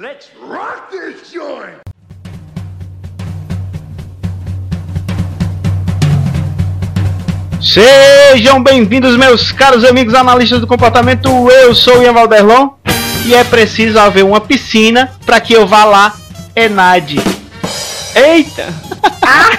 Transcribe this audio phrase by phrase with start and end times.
[0.00, 1.78] Let's rock this joint!
[7.60, 11.28] Sejam bem-vindos, meus caros amigos analistas do comportamento.
[11.50, 12.68] Eu sou o Ian Valderlon
[13.26, 16.14] e é preciso haver uma piscina para que eu vá lá
[16.54, 17.20] Enade.
[18.14, 18.66] Eita!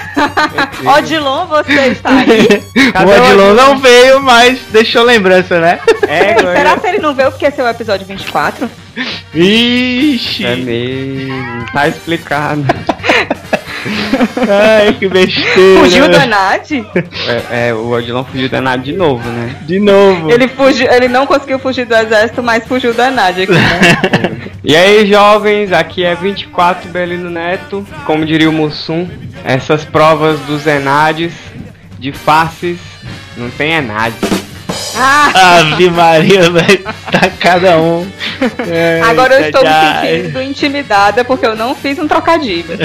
[0.96, 2.48] Odilon, você está aí?
[2.96, 5.80] o Odilon não veio, mas deixou lembrança, né?
[6.10, 8.68] É, Será que ele não veio porque esse é o episódio 24?
[9.32, 10.44] Vixe!
[10.44, 12.64] É mesmo, tá explicado.
[14.48, 15.80] Ai, que besteira.
[15.80, 16.72] Fugiu da Nath?
[16.72, 19.56] É, é, o Odilon fugiu da Nath de novo, né?
[19.62, 20.30] De novo.
[20.30, 24.50] Ele, fugiu, ele não conseguiu fugir do exército, mas fugiu da Nath aqui, né?
[24.62, 27.86] e aí, jovens, aqui é 24 Belino Neto.
[28.04, 29.08] Como diria o Mussum,
[29.44, 31.32] essas provas dos Enades
[31.98, 32.78] de faces
[33.36, 34.16] não tem Enade.
[34.96, 35.58] Ah.
[35.58, 38.06] Ave Maria, vai tá cada um.
[38.68, 40.02] É, Agora eu estou já...
[40.02, 42.78] me sentindo intimidada porque eu não fiz um trocadilho.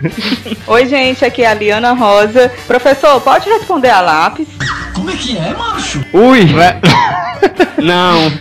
[0.66, 2.52] Oi, gente, aqui é a Liana Rosa.
[2.66, 4.48] Professor, pode responder a lápis?
[4.94, 6.04] Como é que é, macho?
[6.12, 6.46] Ui!
[7.82, 8.32] não.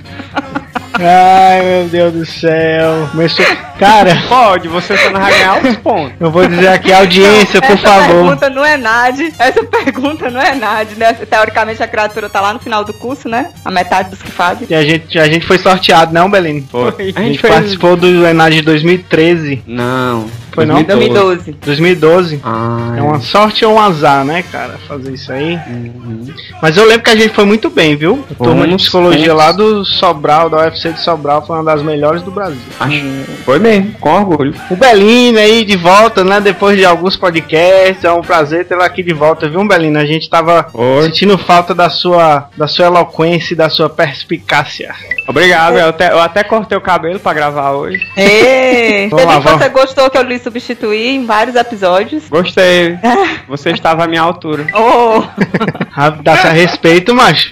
[1.00, 3.10] Ai, meu Deus do céu.
[3.12, 3.46] Começou.
[3.80, 4.16] Cara.
[4.30, 6.14] Pode, você só não vai ganhar os pontos.
[6.20, 8.02] Eu vou dizer aqui, audiência, não, por favor.
[8.02, 9.34] Essa pergunta não é NAD.
[9.38, 11.14] Essa pergunta não é NAD, né?
[11.14, 13.52] Teoricamente a criatura tá lá no final do curso, né?
[13.64, 14.68] A metade dos que fazem.
[14.70, 16.66] E a gente, a gente foi sorteado, não, Belino?
[16.72, 16.88] Foi.
[16.88, 19.64] A gente, a gente participou do ENAD de 2013.
[19.68, 20.30] Não.
[20.56, 21.52] Foi 2012.
[21.52, 21.58] não?
[21.58, 21.58] 2012.
[21.66, 22.42] 2012.
[22.44, 24.80] Ah, é uma sorte ou um azar, né, cara?
[24.88, 25.60] Fazer isso aí.
[25.68, 26.28] Uhum.
[26.62, 28.24] Mas eu lembro que a gente foi muito bem, viu?
[28.32, 32.22] A turma de psicologia lá do Sobral, da UFC de Sobral, foi uma das melhores
[32.22, 32.62] do Brasil.
[32.80, 33.04] Acho.
[33.44, 34.56] Foi mesmo, com orgulho.
[34.70, 36.40] O Belino aí de volta, né?
[36.40, 38.04] Depois de alguns podcasts.
[38.04, 40.00] É um prazer tê-lo aqui de volta, viu, Belino?
[40.00, 41.04] A gente tava Oi.
[41.04, 44.96] sentindo falta da sua, da sua eloquência e da sua perspicácia.
[45.28, 48.00] Obrigado, eu até, eu até cortei o cabelo pra gravar hoje.
[48.16, 49.64] Ei, lá, vamos.
[49.64, 52.30] você gostou que eu li substituir em vários episódios.
[52.30, 52.98] Gostei.
[53.48, 54.68] Você estava à minha altura.
[54.74, 55.24] Oh!
[56.22, 57.52] Dá-se a respeito, macho.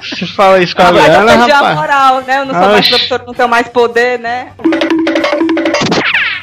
[0.00, 1.52] Você fala isso com a ah, Liana, rapaz.
[1.52, 2.38] a moral, né?
[2.40, 2.72] Eu não sou Oxi.
[2.72, 4.48] mais professor, não tenho mais poder, né?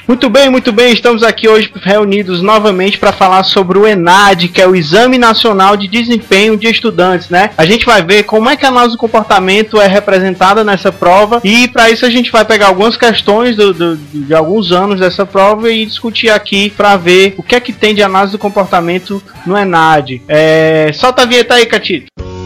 [0.08, 0.94] Muito bem, muito bem.
[0.94, 5.76] Estamos aqui hoje reunidos novamente para falar sobre o ENAD, que é o Exame Nacional
[5.76, 7.50] de Desempenho de Estudantes, né?
[7.58, 11.42] A gente vai ver como é que a análise do comportamento é representada nessa prova
[11.44, 15.26] e para isso a gente vai pegar algumas questões do, do, de alguns anos dessa
[15.26, 19.22] prova e discutir aqui para ver o que é que tem de análise do comportamento
[19.46, 20.22] no ENAD.
[20.26, 20.90] É...
[20.94, 22.37] Solta a vinheta aí, Catito.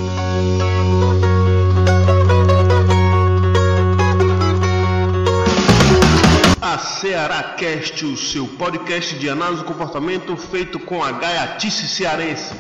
[7.11, 12.53] Ceará Cast, o seu podcast de análise do comportamento feito com a gaiatice cearense.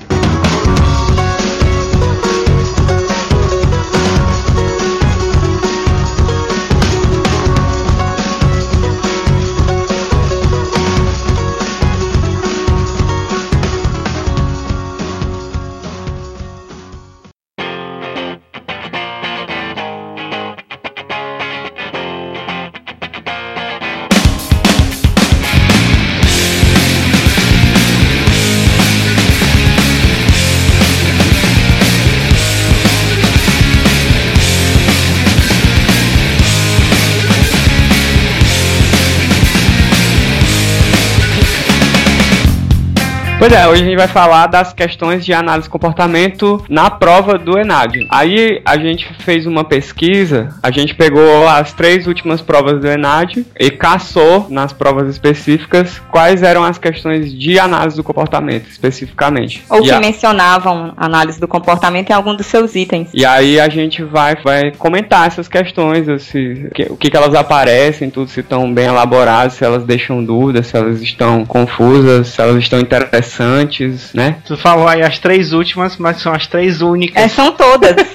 [43.51, 47.37] Pois é, hoje a gente vai falar das questões de análise de comportamento na prova
[47.37, 48.07] do ENAD.
[48.09, 53.45] Aí a gente fez uma pesquisa, a gente pegou as três últimas provas do ENAD
[53.59, 59.65] e caçou nas provas específicas quais eram as questões de análise do comportamento especificamente.
[59.69, 59.99] Ou e que a...
[59.99, 63.09] mencionavam análise do comportamento em algum dos seus itens.
[63.13, 67.35] E aí a gente vai, vai comentar essas questões, se, que, o que, que elas
[67.35, 72.39] aparecem, tudo se estão bem elaboradas, se elas deixam dúvidas, se elas estão confusas, se
[72.39, 74.37] elas estão interessantes interessantes, né?
[74.45, 77.21] Tu falou aí as três últimas, mas são as três únicas.
[77.21, 77.95] É, são todas.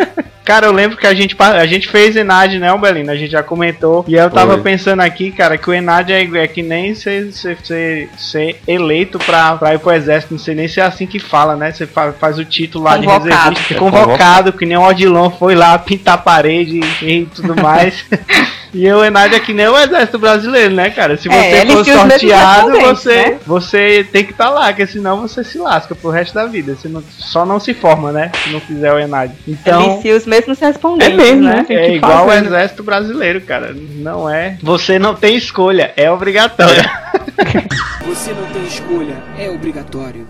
[0.45, 3.11] Cara, eu lembro que a gente, a gente fez Enad, né, Belino?
[3.11, 4.05] A gente já comentou.
[4.07, 4.61] E eu tava Oi.
[4.61, 9.57] pensando aqui, cara, que o Enad é, é que nem ser, ser, ser, eleito pra,
[9.57, 10.35] pra ir pro exército.
[10.35, 11.73] Não sei nem se é assim que fala, né?
[11.73, 13.25] Você faz, faz o título lá convocado.
[13.25, 13.75] de reservista.
[13.75, 18.05] É convocado, convocado, que nem o Odilon foi lá pintar a parede e tudo mais.
[18.77, 21.17] E o Enad é que nem o exército brasileiro, né, cara?
[21.17, 23.39] Se você é, for sorteado, você, né?
[23.47, 26.75] você tem que estar tá lá, porque senão você se lasca pro resto da vida.
[26.75, 28.31] Você não, só não se forma, né?
[28.45, 29.33] Se não fizer o Enad.
[29.49, 29.95] Então.
[29.95, 31.65] Elicia os mesmos respondentes, é mesmo, né?
[31.71, 33.75] É igual fazer, o exército brasileiro, cara.
[33.75, 34.59] Não é.
[34.63, 36.83] Você não tem escolha, é obrigatório.
[38.05, 40.29] você não tem escolha, é obrigatório.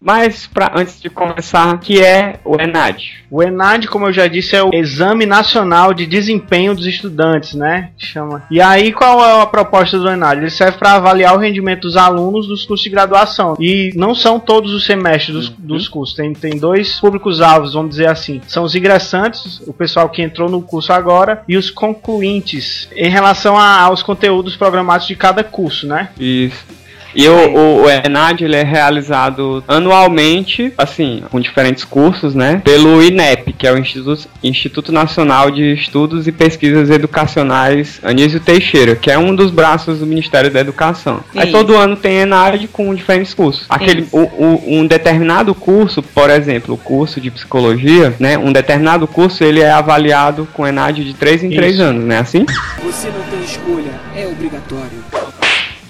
[0.00, 3.24] Mas pra, antes de começar, que é o ENAD?
[3.30, 7.90] O ENAD, como eu já disse, é o Exame Nacional de Desempenho dos Estudantes, né?
[7.98, 8.42] Chama.
[8.50, 10.40] E aí, qual é a proposta do ENAD?
[10.40, 13.56] Ele serve para avaliar o rendimento dos alunos dos cursos de graduação.
[13.60, 15.54] E não são todos os semestres dos, uhum.
[15.58, 16.16] dos cursos.
[16.16, 18.40] Tem, tem dois públicos-alvos, vamos dizer assim.
[18.48, 23.56] São os ingressantes, o pessoal que entrou no curso agora, e os concluintes, em relação
[23.56, 26.08] a, aos conteúdos programados de cada curso, né?
[26.18, 26.79] Isso.
[27.14, 32.60] E o, o, o ENAD ele é realizado anualmente, assim, com diferentes cursos, né?
[32.64, 38.96] Pelo INEP, que é o Instituto, Instituto Nacional de Estudos e Pesquisas Educacionais Anísio Teixeira,
[38.96, 41.20] que é um dos braços do Ministério da Educação.
[41.30, 41.38] Isso.
[41.38, 43.64] Aí todo ano tem ENAD com diferentes cursos.
[43.68, 48.38] Aquele, o, o, um determinado curso, por exemplo, o curso de psicologia, né?
[48.38, 52.18] Um determinado curso ele é avaliado com ENAD de 3 em 3 anos, né?
[52.18, 52.46] Assim?
[52.82, 55.09] Você não tem escolha, é obrigatório.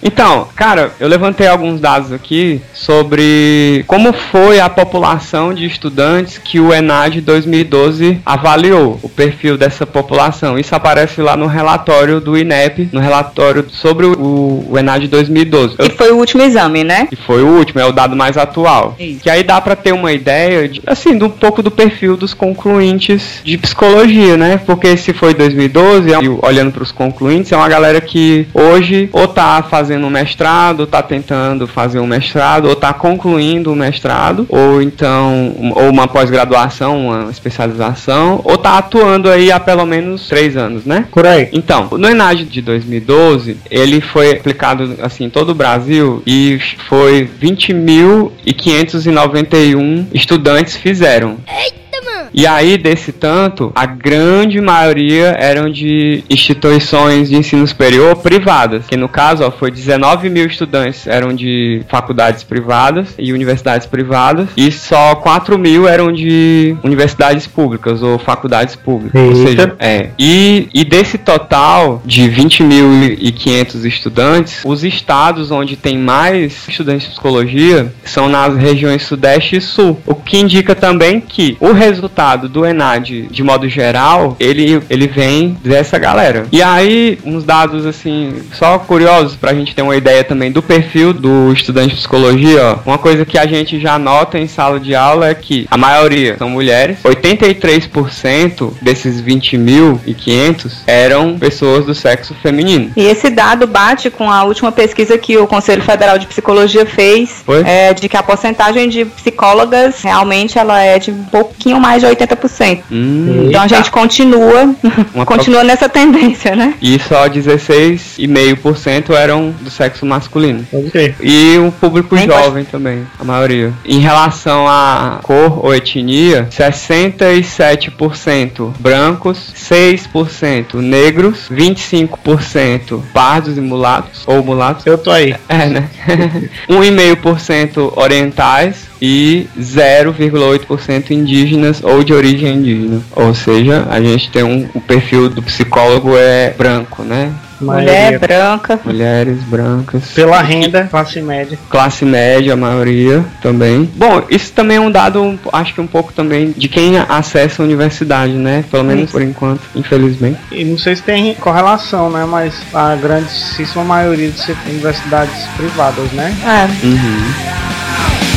[0.02, 6.58] Então, cara, eu levantei alguns dados aqui sobre como foi a população de estudantes que
[6.58, 10.58] o ENAD 2012 avaliou, o perfil dessa população.
[10.58, 15.76] Isso aparece lá no relatório do INEP, no relatório sobre o, o ENAD 2012.
[15.79, 17.08] E foi o último exame, né?
[17.12, 18.97] E foi o último, é o dado mais atual.
[18.99, 19.20] Isso.
[19.20, 22.32] Que aí dá para ter uma ideia, de, assim, de um pouco do perfil dos
[22.32, 24.61] concluintes de psicologia, né?
[24.64, 26.08] Porque se foi 2012,
[26.43, 30.84] olhando para os concluintes, é uma galera que hoje ou tá fazendo fazendo um mestrado,
[30.84, 36.06] está tentando fazer um mestrado, ou está concluindo o um mestrado, ou então ou uma
[36.06, 41.06] pós-graduação, uma especialização, ou está atuando aí há pelo menos três anos, né?
[41.10, 41.48] Por aí.
[41.52, 47.28] Então, no Enad de 2012, ele foi aplicado assim em todo o Brasil e foi
[47.42, 51.38] 20.591 estudantes fizeram.
[51.48, 51.89] Eita!
[52.32, 58.96] E aí, desse tanto, a grande maioria eram de instituições de ensino superior privadas, que
[58.96, 64.70] no caso ó, foi 19 mil estudantes eram de faculdades privadas e universidades privadas, e
[64.70, 69.20] só 4 mil eram de universidades públicas ou faculdades públicas.
[69.20, 69.38] Eita.
[69.38, 70.10] Ou seja, é.
[70.18, 77.92] E, e desse total de 20.500 estudantes, os estados onde tem mais estudantes de psicologia
[78.04, 82.67] são nas regiões Sudeste e Sul, o que indica também que o resultado resultado do
[82.67, 86.46] ENAD, de modo geral, ele, ele vem dessa galera.
[86.52, 91.12] E aí, uns dados, assim, só curiosos pra gente ter uma ideia também do perfil
[91.14, 92.78] do estudante de psicologia, ó.
[92.84, 96.37] Uma coisa que a gente já nota em sala de aula é que a maioria
[96.37, 102.93] são mulheres, 83% desses 20.500 eram pessoas do sexo feminino.
[102.96, 107.44] E esse dado bate com a última pesquisa que o Conselho Federal de Psicologia fez,
[107.64, 112.09] é, de que a porcentagem de psicólogas realmente ela é de um pouquinho mais de
[112.10, 112.82] 80%.
[112.90, 114.74] Hum, então a gente continua,
[115.26, 116.74] continua nessa tendência, né?
[116.80, 120.66] E só 16,5% eram do sexo masculino.
[120.72, 121.14] Okay.
[121.20, 122.66] E o público Nem jovem pode...
[122.66, 123.72] também, a maioria.
[123.84, 134.42] Em relação à cor ou etnia, 67% brancos, 6% negros, 25% pardos e mulatos, ou
[134.42, 134.86] mulatos.
[134.86, 135.34] Eu tô aí.
[135.48, 135.88] É, né?
[136.68, 143.00] 1,5% orientais, e 0,8% indígenas ou de origem indígena.
[143.14, 147.32] Ou seja, a gente tem um o perfil do psicólogo é branco, né?
[147.61, 148.81] Mulher branca.
[148.85, 150.12] Mulheres brancas.
[150.14, 151.58] Pela renda, classe média.
[151.69, 153.88] Classe média, a maioria também.
[153.97, 157.67] Bom, isso também é um dado, acho que um pouco também de quem acessa a
[157.67, 158.64] universidade, né?
[158.70, 160.38] Pelo menos por enquanto, infelizmente.
[160.50, 162.25] E não sei se tem correlação, né?
[162.25, 166.35] Mas a grandíssima maioria de universidades privadas, né?
[166.42, 166.87] É.
[166.87, 167.69] Uhum.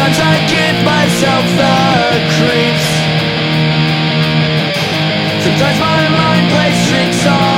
[0.00, 1.76] Sometimes I give myself the
[2.32, 2.88] creeps.
[5.44, 7.49] Sometimes my mind plays tricks on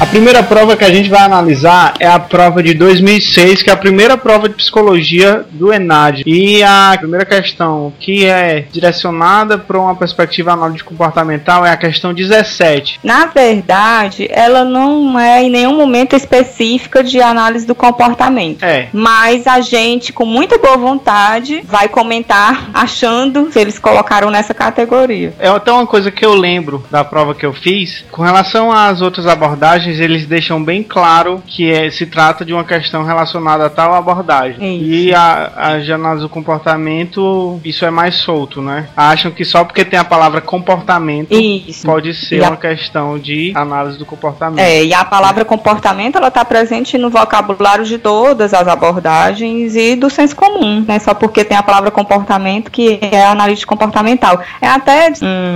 [0.00, 3.72] A primeira prova que a gente vai analisar é a prova de 2006, que é
[3.72, 6.22] a primeira prova de psicologia do ENAD.
[6.24, 12.14] E a primeira questão que é direcionada para uma perspectiva análise comportamental é a questão
[12.14, 13.00] 17.
[13.02, 18.62] Na verdade, ela não é em nenhum momento específica de análise do comportamento.
[18.62, 18.88] É.
[18.92, 25.34] Mas a gente, com muita boa vontade, vai comentar achando se eles colocaram nessa categoria.
[25.40, 28.04] É até uma coisa que eu lembro da prova que eu fiz.
[28.12, 32.64] Com relação às outras abordagens, eles deixam bem claro que é, se trata de uma
[32.64, 34.76] questão relacionada a tal abordagem.
[34.76, 34.84] Isso.
[34.90, 38.88] E a, a análise do comportamento, isso é mais solto, né?
[38.96, 41.86] Acham que só porque tem a palavra comportamento Isso.
[41.86, 44.58] pode ser a- uma questão de análise do comportamento.
[44.60, 49.94] É, e a palavra comportamento ela está presente no vocabulário de todas as abordagens e
[49.96, 50.98] do senso comum, né?
[50.98, 54.40] Só porque tem a palavra comportamento que é analista comportamental.
[54.60, 55.12] É até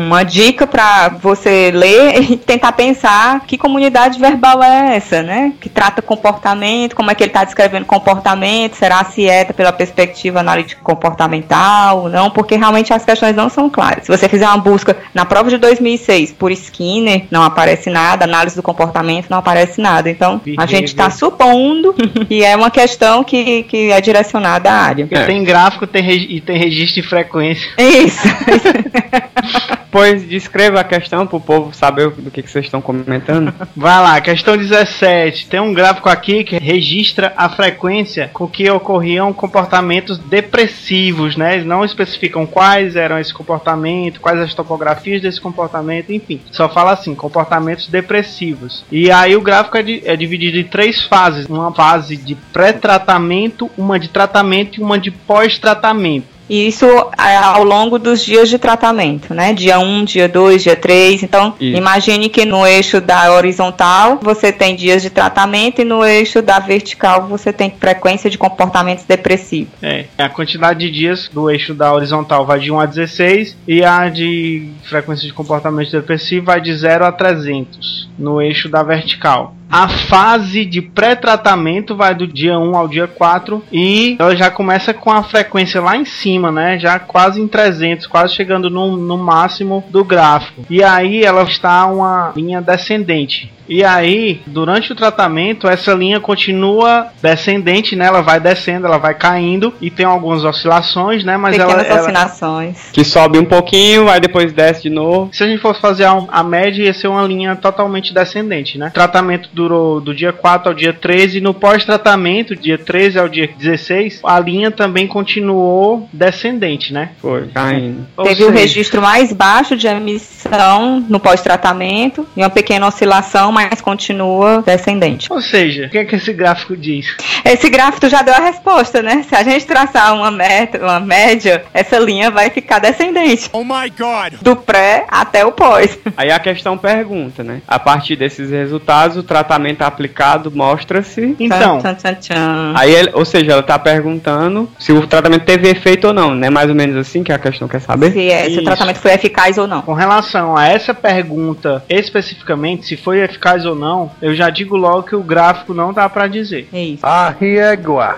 [0.07, 5.53] uma dica para você ler e tentar pensar que comunidade verbal é essa, né?
[5.61, 10.41] Que trata comportamento, como é que ele está descrevendo comportamento, será se é pela perspectiva
[10.41, 14.05] analítica comportamental ou não, porque realmente as questões não são claras.
[14.05, 18.57] Se você fizer uma busca na prova de 2006 por Skinner, não aparece nada, análise
[18.57, 20.09] do comportamento não aparece nada.
[20.09, 21.95] Então, a gente está supondo
[22.27, 25.07] que é uma questão que, que é direcionada à área.
[25.07, 27.69] Porque tem gráfico tem e tem registro de frequência.
[27.77, 28.23] Isso.
[29.93, 33.53] Pois descreva a questão pro povo saber do que, que vocês estão comentando.
[33.77, 35.47] Vai lá, questão 17.
[35.47, 41.55] Tem um gráfico aqui que registra a frequência com que ocorriam comportamentos depressivos, né?
[41.55, 46.41] Eles não especificam quais eram esse comportamento, quais as topografias desse comportamento, enfim.
[46.51, 48.85] Só fala assim, comportamentos depressivos.
[48.91, 51.47] E aí o gráfico é, di- é dividido em três fases.
[51.47, 56.32] Uma fase de pré-tratamento, uma de tratamento e uma de pós-tratamento.
[56.49, 59.53] E isso é, ao longo dos dias de tratamento, né?
[59.53, 61.23] Dia 1, dia 2, dia 3.
[61.23, 61.77] Então, Isso.
[61.77, 66.59] imagine que no eixo da horizontal você tem dias de tratamento e no eixo da
[66.59, 69.73] vertical você tem frequência de comportamentos depressivos.
[69.83, 73.85] É, a quantidade de dias do eixo da horizontal vai de 1 a 16 e
[73.85, 79.55] a de frequência de comportamento depressivo vai de 0 a 300 no eixo da vertical.
[79.73, 84.93] A fase de pré-tratamento vai do dia 1 ao dia 4 e ela já começa
[84.93, 86.79] com a frequência lá em cima, né?
[86.79, 90.67] Já quase em 300, quase chegando no, no máximo do gráfico.
[90.69, 93.51] E aí ela está uma linha descendente.
[93.73, 98.05] E aí, durante o tratamento, essa linha continua descendente, né?
[98.07, 101.39] Ela vai descendo, ela vai caindo e tem algumas oscilações, né?
[101.39, 102.91] Mas ela, Pequenas ela- oscilações.
[102.93, 105.31] que sobe um pouquinho, aí depois desce de novo.
[105.33, 108.89] se a gente fosse fazer a, a média, ia ser uma linha totalmente descendente, né?
[108.89, 111.39] O tratamento durou do dia 4 ao dia 13.
[111.39, 117.11] E no pós-tratamento, dia 13 ao dia 16, a linha também continuou descendente, né?
[117.23, 118.07] Foi, caindo.
[118.17, 123.51] Ou Teve o seja, registro mais baixo de emissão no pós-tratamento e uma pequena oscilação,
[123.53, 125.33] mas continua descendente.
[125.33, 127.17] Ou seja, o que é que esse gráfico diz?
[127.45, 129.25] Esse gráfico já deu a resposta, né?
[129.29, 133.49] Se a gente traçar uma meta, uma média, essa linha vai ficar descendente.
[133.53, 134.35] Oh my god!
[134.41, 135.99] Do pré até o pós.
[136.17, 137.61] Aí a questão pergunta, né?
[137.67, 141.37] A partir desses resultados, o tratamento aplicado mostra-se.
[141.39, 142.73] Então, Tchan, tchan, tchan.
[142.77, 146.51] Aí, ele- ou seja, ela tá perguntando se o tratamento teve efeito ou não, né?
[146.51, 148.13] Mais ou menos assim que a questão quer saber.
[148.13, 149.83] Se, é- se o tratamento foi eficaz ou não.
[149.83, 155.03] Com relação a essa pergunta especificamente, se foi eficaz ou não, eu já digo logo
[155.03, 156.69] que o gráfico não dá pra dizer.
[156.73, 157.05] É isso.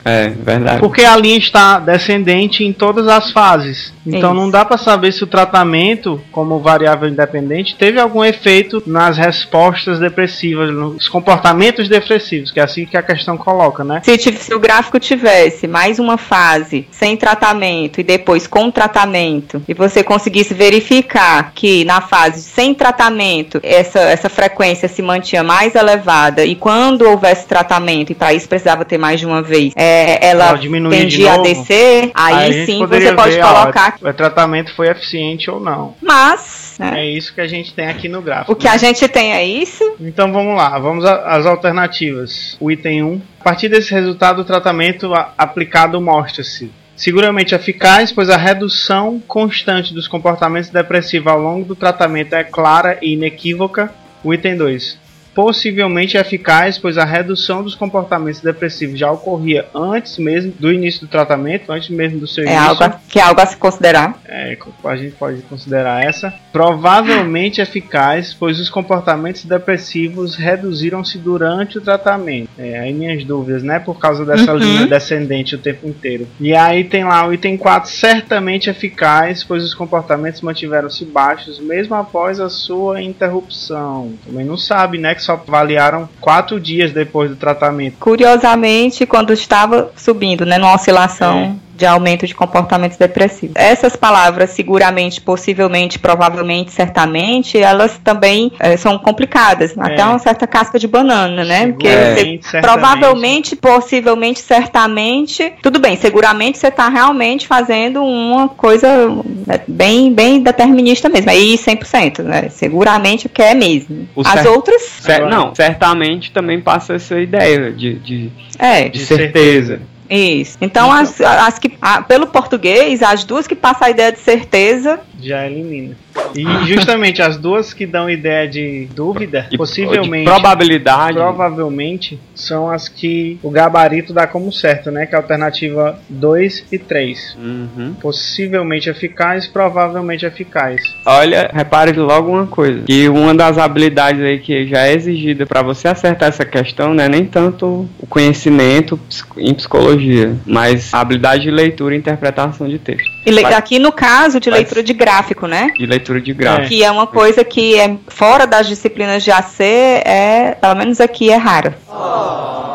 [0.05, 0.81] É, verdade.
[0.81, 3.95] Porque a linha está descendente em todas as fases.
[4.07, 4.41] Então Isso.
[4.41, 9.99] não dá pra saber se o tratamento, como variável independente, teve algum efeito nas respostas
[9.99, 14.03] depressivas, nos comportamentos depressivos, que é assim que a questão coloca, né?
[14.05, 19.75] Se, se o gráfico tivesse mais uma fase sem tratamento e depois com tratamento, e
[19.75, 26.45] você conseguisse verificar que na fase sem tratamento essa, essa frequência se mantinha mais elevada
[26.45, 30.59] e quando houvesse tratamento, e para isso precisava ter mais de uma vez, é, ela
[30.91, 33.97] tendia a descer, aí, gente sim você pode ver, ó, colocar.
[34.01, 35.95] o tratamento foi eficiente ou não.
[36.03, 38.53] Mas, né, É isso que a gente tem aqui no gráfico.
[38.53, 39.95] o que a gente tem é isso.
[40.01, 42.57] Então vamos lá, vamos às alternativas.
[42.61, 43.23] O item 1.
[43.41, 50.09] A partir desse resultado, o tratamento aplicado mostra-se seguramente eficaz, pois a redução constante dos
[50.09, 53.93] comportamentos depressivos ao longo do tratamento é clara e inequívoca.
[54.23, 55.04] O item 2.
[55.35, 61.09] Possivelmente eficaz, pois a redução dos comportamentos depressivos já ocorria antes mesmo do início do
[61.09, 62.69] tratamento, antes mesmo do seu É início.
[62.85, 64.19] algo, que é algo a se considerar.
[64.27, 71.81] é, a gente pode considerar essa, provavelmente eficaz, pois os comportamentos depressivos reduziram-se durante o
[71.81, 72.49] tratamento.
[72.59, 73.79] É, aí minhas dúvidas, né?
[73.79, 74.59] Por causa dessa Uhum.
[74.59, 76.27] linha descendente o tempo inteiro.
[76.39, 81.95] E aí tem lá o item 4, certamente eficaz, pois os comportamentos mantiveram-se baixos mesmo
[81.95, 84.13] após a sua interrupção.
[84.27, 85.15] Também não sabe, né?
[85.25, 87.97] Só avaliaram quatro dias depois do tratamento.
[87.99, 93.55] Curiosamente, quando estava subindo, né, numa oscilação de aumento de comportamentos depressivos.
[93.57, 99.75] Essas palavras, seguramente, possivelmente, provavelmente, certamente, elas também eh, são complicadas.
[99.77, 101.67] Até uma certa casca de banana, né?
[101.69, 109.09] Porque você- provavelmente, possivelmente, certamente, tudo bem, seguramente você está realmente fazendo uma coisa
[109.47, 111.31] né, bem, bem determinista mesmo.
[111.31, 112.49] Aí 100%, né?
[112.51, 114.09] Seguramente que é mesmo.
[114.15, 118.89] O As cer- outras, Cer- não, certamente também passa essa ideia de, de, é.
[118.89, 119.81] de certeza.
[120.09, 120.59] Isso.
[120.61, 125.01] Então, as, as que, a- pelo português, as duas que passam a ideia de certeza,
[125.25, 125.97] Já elimina.
[126.37, 130.25] E justamente as duas que dão ideia de dúvida, E- possivelmente.
[130.25, 131.15] de probabilidade.
[131.15, 135.07] Provavelmente são as que o gabarito dá como certo, né?
[135.07, 137.37] Que é a alternativa 2 e 3.
[137.39, 137.95] Uhum.
[138.01, 140.83] Possivelmente eficaz, provavelmente eficaz.
[141.07, 145.63] Olha, repare logo uma coisa, que uma das habilidades aí que já é exigida para
[145.63, 148.99] você acertar essa questão não é nem tanto o conhecimento
[149.37, 153.09] em psicologia, mas a habilidade de leitura e interpretação de texto.
[153.27, 155.14] e Vai- aqui no caso de vai- leitura de gráfico,
[155.47, 155.71] né?
[155.77, 156.69] De leitura de gráfico.
[156.69, 161.31] Que é uma coisa que é fora das disciplinas de AC, é, pelo menos aqui
[161.31, 161.77] é rara.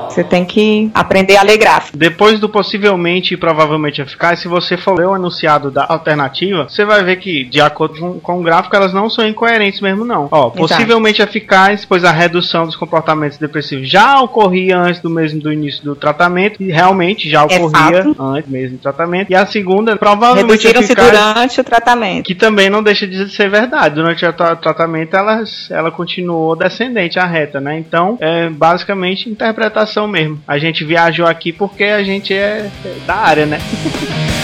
[0.10, 1.98] Você tem que aprender a ler gráfico.
[1.98, 6.84] Depois do possivelmente e provavelmente eficaz, se você for ler o enunciado da alternativa, você
[6.86, 10.28] vai ver que, de acordo com, com o gráfico, elas não são incoerentes mesmo, não.
[10.32, 15.52] Ó, possivelmente eficaz, pois a redução dos comportamentos depressivos já ocorria antes do mesmo do
[15.54, 18.16] início do tratamento, e realmente já ocorria fato.
[18.20, 19.30] antes mesmo do tratamento.
[19.32, 21.12] E a segunda, provavelmente Reduziram-se eficaz.
[21.12, 22.26] durante o tratamento.
[22.26, 23.96] Que também não deixa de ser verdade.
[23.96, 27.78] Durante o tra- tratamento, ela, ela continuou descendente, a reta, né?
[27.78, 30.42] Então, é basicamente interpretação mesmo.
[30.48, 32.70] A gente viajou aqui porque a gente é
[33.06, 33.60] da área, né?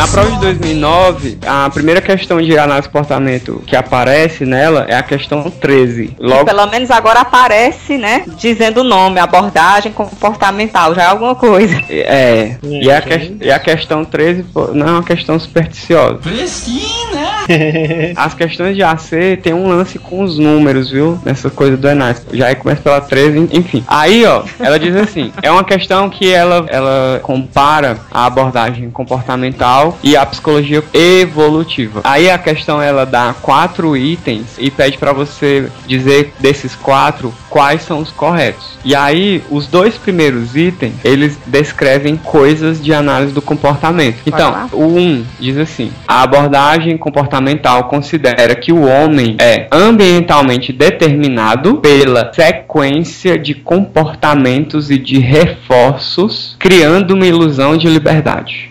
[0.00, 4.94] Na prova de 2009, a primeira questão de análise de comportamento que aparece nela é
[4.94, 6.16] a questão 13.
[6.18, 8.24] Logo Pelo menos agora aparece, né?
[8.38, 11.78] Dizendo o nome, abordagem comportamental, já é alguma coisa.
[12.12, 16.18] É, e a, que- e a questão 13 pô, não é uma questão supersticiosa.
[18.16, 19.10] As questões de AC
[19.42, 21.18] tem um lance com os números, viu?
[21.24, 22.24] Nessa coisa do Enas.
[22.32, 23.84] Já aí começa pela 13, enfim.
[23.86, 29.89] Aí, ó, ela diz assim: é uma questão que ela, ela compara a abordagem comportamental
[30.02, 32.00] e a psicologia evolutiva.
[32.04, 37.82] Aí a questão ela dá quatro itens e pede pra você dizer desses quatro quais
[37.82, 38.78] são os corretos.
[38.84, 44.18] E aí, os dois primeiros itens, eles descrevem coisas de análise do comportamento.
[44.24, 50.72] Então, o 1 um diz assim: a abordagem comportamental considera que o homem é ambientalmente
[50.72, 58.70] determinado pela sequência de comportamentos e de reforços, criando uma ilusão de liberdade.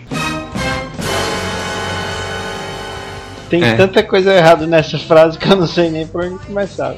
[3.50, 3.74] Tem É.
[3.74, 6.94] tanta coisa errada nessa frase que eu não sei nem por onde começar.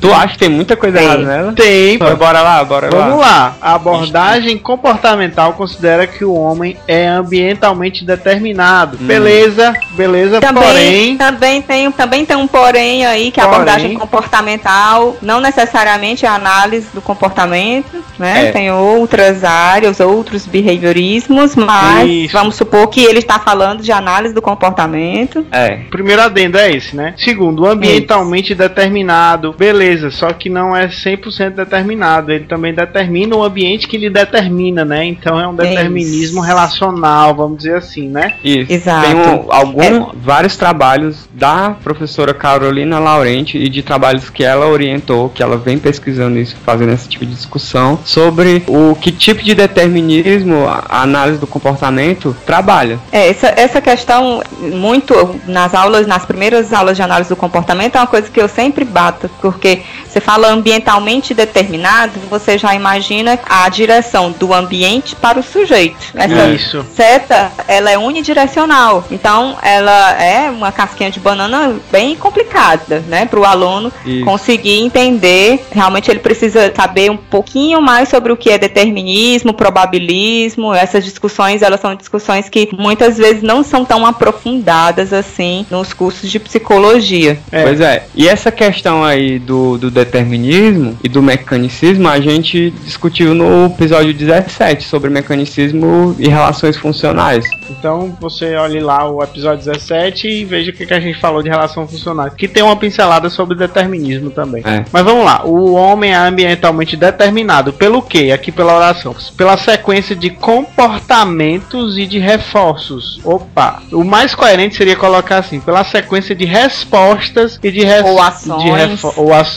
[0.00, 1.06] Tu acha que tem muita coisa Tem.
[1.06, 1.52] errada nela?
[1.52, 3.26] Tem, bora lá, bora Vamos lá.
[3.26, 3.56] lá.
[3.60, 8.98] A abordagem comportamental considera que o homem é ambientalmente determinado.
[9.00, 9.06] Hum.
[9.06, 11.16] Beleza, beleza, Também, porém.
[11.16, 13.60] também, tem, também tem um porém aí, que a Porém.
[13.60, 18.48] abordagem comportamental não necessariamente é a análise do comportamento, né?
[18.48, 18.52] É.
[18.52, 22.32] Tem outras áreas, outros behaviorismos, mas Isso.
[22.32, 25.46] vamos supor que ele está falando de análise do comportamento.
[25.50, 25.78] É.
[25.90, 27.14] Primeiro adendo é esse, né?
[27.16, 29.52] Segundo, ambientalmente determinado.
[29.56, 32.32] Beleza, só que não é 100% determinado.
[32.32, 35.04] Ele também determina o ambiente que lhe determina, né?
[35.04, 36.46] Então é um determinismo Isso.
[36.46, 38.34] relacional, vamos dizer assim, né?
[38.44, 38.72] Isso.
[38.72, 39.06] Exato.
[39.06, 45.28] Tem um- algum, vários trabalhos da professora Carolina Laurenti e de trabalhos que ela orientou,
[45.28, 49.54] que ela vem pesquisando isso, fazendo esse tipo de discussão, sobre o que tipo de
[49.54, 52.98] determinismo a a análise do comportamento trabalha.
[53.10, 57.98] É, essa, essa questão, muito nas aulas, nas primeiras aulas de análise do comportamento, é
[58.00, 63.38] uma coisa que eu sempre bato, porque porque você fala ambientalmente determinado, você já imagina
[63.44, 65.96] a direção do ambiente para o sujeito.
[66.14, 66.86] Essa Isso.
[66.94, 69.04] seta, ela é unidirecional.
[69.10, 74.24] Então, ela é uma casquinha de banana bem complicada, né, para o aluno Isso.
[74.24, 75.64] conseguir entender.
[75.72, 80.72] Realmente ele precisa saber um pouquinho mais sobre o que é determinismo, probabilismo.
[80.72, 86.30] Essas discussões, elas são discussões que muitas vezes não são tão aprofundadas assim nos cursos
[86.30, 87.38] de psicologia.
[87.50, 87.62] É.
[87.62, 88.06] Pois é.
[88.14, 94.12] E essa questão aí do, do determinismo e do mecanicismo, a gente discutiu no episódio
[94.14, 97.44] 17 sobre mecanicismo e relações funcionais.
[97.70, 101.42] Então você olhe lá o episódio 17 e veja o que, que a gente falou
[101.42, 102.30] de relação funcional.
[102.30, 104.62] Que tem uma pincelada sobre determinismo também.
[104.66, 104.84] É.
[104.92, 105.44] Mas vamos lá.
[105.44, 108.30] O homem é ambientalmente determinado pelo quê?
[108.32, 109.14] Aqui pela oração.
[109.36, 113.20] Pela sequência de comportamentos e de reforços.
[113.24, 113.82] Opa!
[113.92, 118.62] O mais coerente seria colocar assim: pela sequência de respostas e de, res- Ou ações.
[118.62, 119.53] de refo- ou ações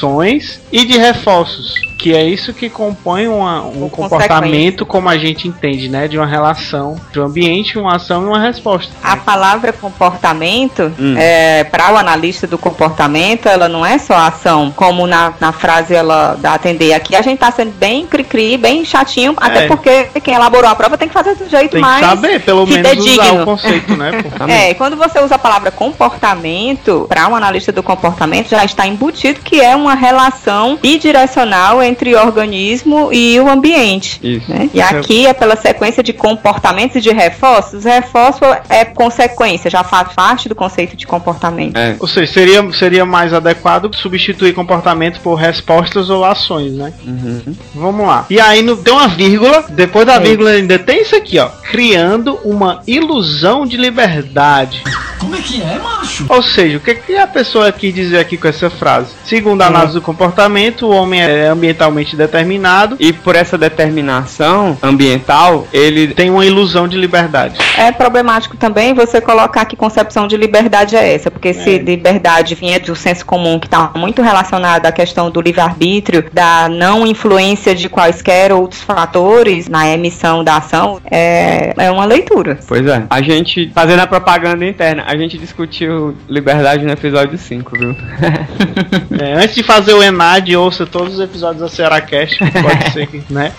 [0.71, 1.86] e de reforços.
[1.97, 6.07] Que é isso que compõe uma- um comportamento como a gente entende, né?
[6.07, 8.93] De uma relação, de um ambiente, uma ação e uma resposta.
[9.03, 11.15] A palavra comportamento, Hum.
[11.17, 15.95] é, para o analista do comportamento, ela não é só ação, como na, na frase
[15.95, 17.15] ela dá a atender aqui.
[17.15, 19.67] A gente tá sendo bem cri-cri, bem chatinho, até É.
[19.67, 22.05] porque quem elaborou a prova tem que fazer do jeito Tem que mais.
[22.05, 24.11] saber, pelo menos, usar o conceito, né?
[24.47, 28.85] É, e quando você usa a palavra comportamento, para um analista do comportamento, já está
[28.87, 34.19] embutido que é uma relação bidirecional entre o organismo e o ambiente.
[34.21, 34.49] Isso.
[34.51, 34.69] né?
[34.73, 37.83] E aqui é pela sequência de comportamentos e de reforços.
[37.85, 41.77] Reforço é consequência, já faz parte do conceito de comportamento.
[41.77, 41.95] É.
[41.99, 46.93] Ou seja, seria, seria mais adequado substituir comportamento por respostas ou ações, né?
[47.05, 47.55] Uhum.
[47.73, 48.25] Vamos lá.
[48.29, 50.19] E aí no, tem uma vírgula, depois da É.
[50.19, 51.47] vírgula ainda tem isso aqui, ó.
[51.71, 54.83] Criando uma ilusão de liberdade.
[55.27, 56.25] Como é que é, macho?
[56.29, 59.09] Ou seja, o que, que a pessoa quis dizer aqui com essa frase?
[59.25, 65.67] Segundo a análise do comportamento, o homem é ambientalmente determinado E por essa determinação ambiental,
[65.73, 67.57] ele tem uma ilusão de liberdade.
[67.77, 72.79] É problemático também você colocar que concepção de liberdade é essa, porque se liberdade vinha
[72.79, 77.89] do senso comum, que está muito relacionado à questão do livre-arbítrio, da não influência de
[77.89, 82.57] quaisquer outros fatores na emissão da ação, é, é uma leitura.
[82.65, 83.03] Pois é.
[83.09, 87.95] A gente, fazendo a propaganda interna, a gente discutiu liberdade no episódio 5, viu?
[89.19, 93.23] É, antes de fazer o Enad, ouça todos os episódios da Cearacast, pode ser que,
[93.29, 93.51] né?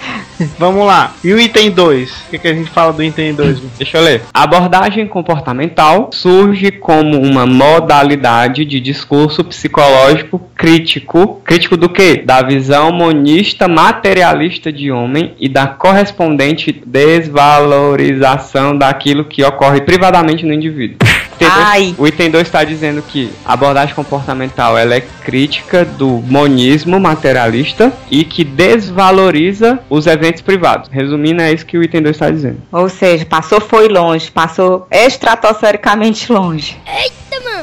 [0.56, 1.14] Vamos lá.
[1.24, 2.10] E o item 2?
[2.10, 3.60] O que, que a gente fala do item 2?
[3.76, 4.22] Deixa eu ler.
[4.32, 11.40] A abordagem comportamental surge como uma modalidade de discurso psicológico crítico.
[11.44, 12.22] Crítico do quê?
[12.24, 20.52] Da visão monista materialista de homem e da correspondente desvalorização daquilo que ocorre privadamente no
[20.52, 20.98] indivíduo.
[21.48, 21.94] Item dois- Ai.
[21.98, 27.92] O item 2 está dizendo que a abordagem comportamental ela é crítica do monismo materialista
[28.10, 30.88] e que desvaloriza os eventos privados.
[30.92, 32.62] Resumindo, é isso que o item 2 está dizendo.
[32.72, 36.76] Ou seja, passou foi longe, passou estratosfericamente longe.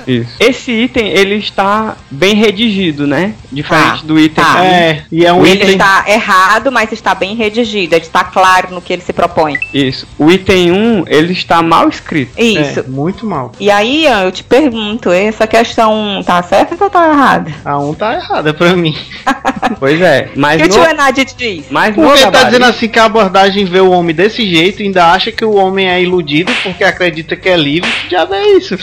[0.08, 0.36] Isso.
[0.40, 3.34] Esse item ele está bem redigido, né?
[3.52, 4.44] Diferente Tá, do item.
[4.44, 4.64] tá.
[4.66, 5.70] É, e é um Ele item.
[5.72, 9.58] está errado, mas está bem redigido, ele está claro no que ele se propõe.
[9.74, 10.08] Isso.
[10.18, 12.32] O item 1, ele está mal escrito.
[12.40, 12.80] Isso.
[12.82, 13.52] É, muito mal.
[13.60, 17.52] E aí, Ian, eu te pergunto, essa questão tá certa ou tá errada?
[17.64, 18.96] A 1 um tá errada pra mim.
[19.80, 20.30] Pois é.
[20.36, 21.66] Mas E o no, tio Enad diz?
[21.72, 24.86] mas Porque tá gabarito- dizendo assim que a abordagem vê o homem desse jeito e
[24.86, 27.90] ainda acha que o homem é iludido porque acredita que é livre.
[28.10, 28.78] Já vê isso.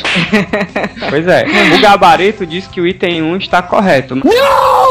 [1.12, 1.44] Pois é.
[1.76, 4.14] O gabarito diz que o item 1 está correto.
[4.14, 4.22] No,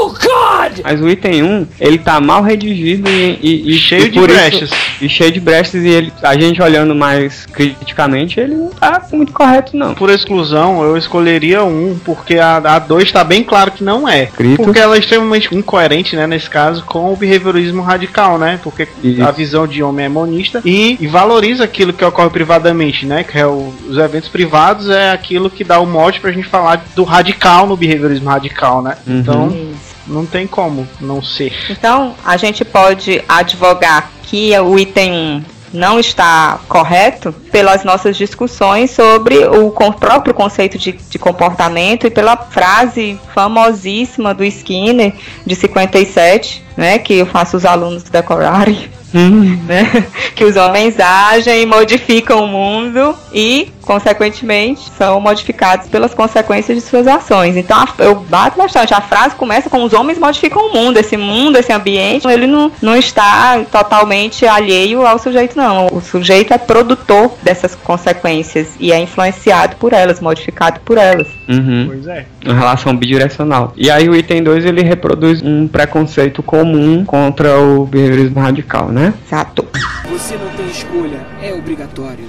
[0.10, 0.80] God!
[0.84, 4.30] Mas o item 1, ele tá mal redigido e, e- e- Cheio e de por
[4.30, 4.70] isso- brechas.
[5.02, 9.32] e cheio de brechas e ele, a gente olhando mais criticamente, ele não tá muito
[9.34, 9.94] correto não.
[9.96, 14.24] Por exclusão, eu escolheria um, porque a, a 2 tá bem claro que não é.
[14.26, 14.64] Escrito.
[14.64, 18.60] Porque ela é extremamente incoerente, né, nesse caso, com o behaviorismo radical, né?
[18.64, 19.24] Porque Isso.
[19.24, 23.24] a visão de homem é monista e, e valoriza aquilo que ocorre privadamente, né?
[23.24, 26.84] Que é o- os eventos privados é aquilo que dá o mote pra gente falar
[26.96, 28.98] do radical no behaviorismo radical, né?
[29.08, 29.20] Uhum.
[29.20, 29.74] Então,
[30.08, 31.54] não tem como não ser.
[31.70, 35.44] Então, a gente pode advogar que o item 1
[35.74, 42.36] não está correto pelas nossas discussões sobre o próprio conceito de, de comportamento e pela
[42.36, 45.14] frase famosíssima do Skinner,
[45.46, 48.90] de 57, né, que eu faço os alunos decorarem.
[49.14, 56.78] né, que os homens agem e modificam o mundo e consequentemente, são modificados pelas consequências
[56.78, 57.58] de suas ações.
[57.58, 58.94] Então, a, eu bato bastante.
[58.94, 60.98] A frase começa com os homens modificam o mundo.
[60.98, 65.88] Esse mundo, esse ambiente, ele não, não está totalmente alheio ao sujeito, não.
[65.88, 71.28] O sujeito é produtor dessas consequências e é influenciado por elas, modificado por elas.
[71.48, 71.86] Uhum.
[71.88, 72.26] Pois é.
[72.46, 73.74] Uma relação bidirecional.
[73.76, 79.14] E aí o item 2 ele reproduz um preconceito comum contra o behaviorismo radical, né?
[79.26, 79.68] Exato.
[80.10, 82.26] Você não tem escolha, é obrigatório.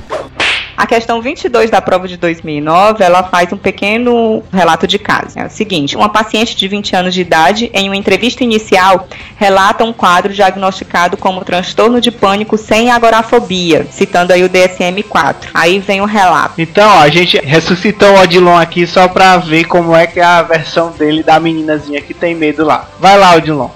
[0.83, 5.38] A questão 22 da prova de 2009, ela faz um pequeno relato de caso.
[5.38, 9.85] É o seguinte, uma paciente de 20 anos de idade, em uma entrevista inicial, relata
[9.85, 15.51] um quadro diagnosticado como transtorno de pânico sem agorafobia, citando aí o DSM-4.
[15.55, 16.61] Aí vem o relato.
[16.61, 20.25] Então, ó, a gente ressuscitou o Odilon aqui só pra ver como é que é
[20.25, 22.88] a versão dele da meninazinha que tem medo lá.
[22.99, 23.71] Vai lá, Odilon.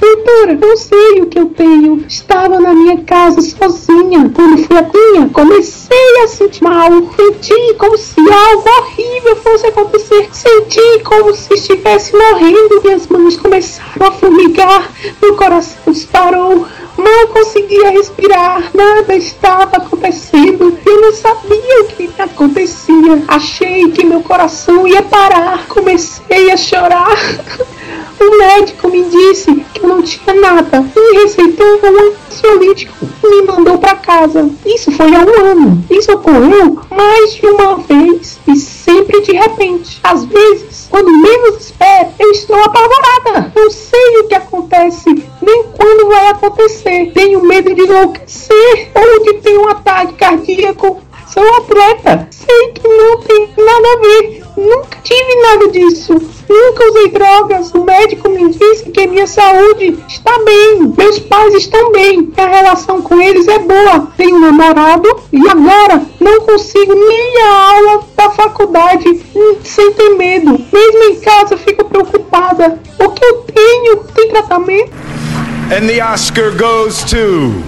[0.00, 2.04] Doutora, não sei o que eu tenho.
[2.08, 4.30] Estava na minha casa sozinha.
[4.32, 6.90] Quando fui a pinha, comecei a sentir mal.
[7.16, 10.28] Senti como se algo horrível fosse acontecer.
[10.32, 12.82] Senti como se estivesse morrendo.
[12.82, 14.90] Minhas mãos começaram a formigar.
[15.20, 16.66] Meu coração disparou.
[16.98, 20.76] Não conseguia respirar, nada estava acontecendo.
[20.84, 23.22] Eu não sabia o que acontecia.
[23.28, 25.66] Achei que meu coração ia parar.
[25.68, 27.16] Comecei a chorar.
[28.20, 33.42] O médico me disse que eu não tinha nada e receitou um ansiolítico e me
[33.42, 34.50] mandou para casa.
[34.66, 35.84] Isso foi há um ano.
[35.88, 40.00] Isso ocorreu mais de uma vez e sempre de repente.
[40.02, 43.52] Às vezes, quando menos espero, eu estou apavorada.
[43.54, 47.12] Não sei o que acontece, nem quando vai acontecer.
[47.14, 51.00] Tenho medo de enlouquecer ou de ter um ataque cardíaco.
[51.32, 52.26] Sou atleta.
[52.30, 54.42] Sei que não tem nada a ver.
[54.56, 56.14] Nunca tive nada disso.
[56.48, 57.72] Nunca usei drogas.
[57.74, 60.92] O médico me disse que minha saúde está bem.
[60.96, 62.32] Meus pais estão bem.
[62.36, 64.08] A relação com eles é boa.
[64.16, 69.22] Tenho namorado e agora não consigo nem à aula da faculdade
[69.62, 70.58] sem ter medo.
[70.72, 72.80] Mesmo em casa fico preocupada.
[72.98, 73.96] O que eu tenho?
[74.14, 75.27] Tem tratamento?
[75.70, 77.62] And the Oscar goes to.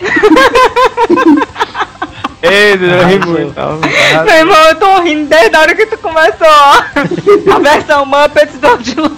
[2.42, 3.54] Ei, eu ri muito.
[4.24, 6.46] Meu irmão, eu tô rindo desde a hora que tu começou.
[6.46, 6.82] ó.
[7.54, 9.08] A versão Muppets do Odilon.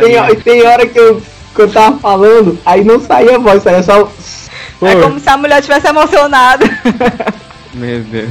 [0.00, 1.22] Tem, tem hora que eu,
[1.54, 4.10] que eu tava falando, aí não saía a voz, saía só.
[4.82, 6.64] É como se a mulher tivesse emocionada.
[7.74, 8.30] Meu Deus.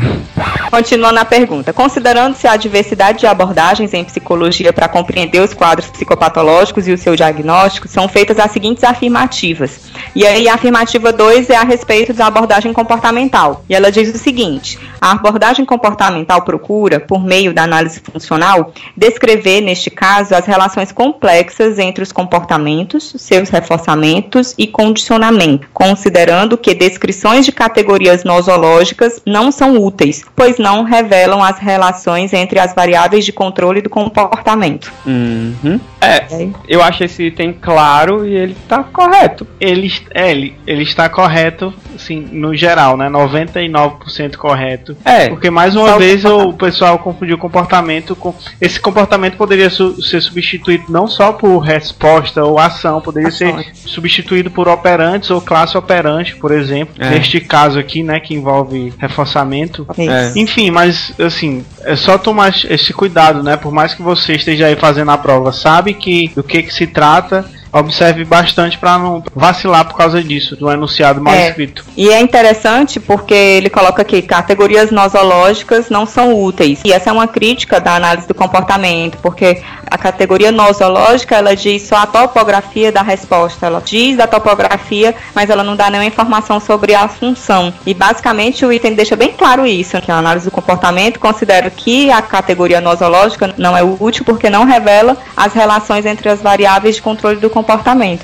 [0.70, 1.72] Continuando a pergunta.
[1.72, 7.16] Considerando-se a diversidade de abordagens em psicologia para compreender os quadros psicopatológicos e o seu
[7.16, 9.92] diagnóstico, são feitas as seguintes afirmativas.
[10.16, 13.64] E aí a afirmativa 2 é a respeito da abordagem comportamental.
[13.70, 19.62] E ela diz o seguinte: a abordagem comportamental procura, por meio da análise funcional, descrever,
[19.62, 27.46] neste caso, as relações complexas entre os comportamentos, seus reforçamentos e condicionamento, considerando que descrições
[27.46, 33.32] de categorias nosológicas não são úteis, pois não revelam as relações entre as variáveis de
[33.34, 34.94] controle do comportamento.
[35.06, 35.80] Uhum.
[36.00, 36.26] É,
[36.68, 39.48] eu acho esse item claro e ele tá correto.
[39.60, 43.10] Ele, é, ele, ele está correto, assim, no geral, né?
[43.10, 44.96] 99% correto.
[45.04, 45.30] É.
[45.30, 48.34] Porque mais uma o vez o, pessoal confundiu comportamento com.
[48.62, 53.66] Esse comportamento poderia su- ser substituído não só por resposta ou ação, poderia Ações.
[53.66, 56.96] ser substituído por operantes ou classe operante, por exemplo.
[57.00, 57.10] É.
[57.12, 59.88] Neste caso aqui, né, que envolve reforçamento.
[59.98, 60.38] Isso.
[60.38, 63.58] Enfim, mas assim, é só tomar esse cuidado, né?
[63.58, 66.88] Por mais que você esteja aí fazendo a prova, sabe que do que, que se
[66.88, 71.50] trata, observe bastante para não vacilar por causa disso, do enunciado mal É.
[71.50, 71.84] escrito.
[71.98, 76.82] E é interessante porque ele coloca aqui categorias nosológicas não são úteis.
[76.86, 81.84] E essa é uma crítica da análise do comportamento, porque a categoria nosológica ela diz
[81.84, 83.66] só a topografia da resposta.
[83.66, 87.74] Ela diz da topografia, mas ela não dá nenhuma informação sobre a função.
[87.86, 92.12] E basicamente o item deixa bem claro isso, que a análise do comportamento considera que
[92.12, 97.02] a categoria nosológica não é útil porque não revela as relações entre as variáveis de
[97.02, 97.63] controle do comportamento.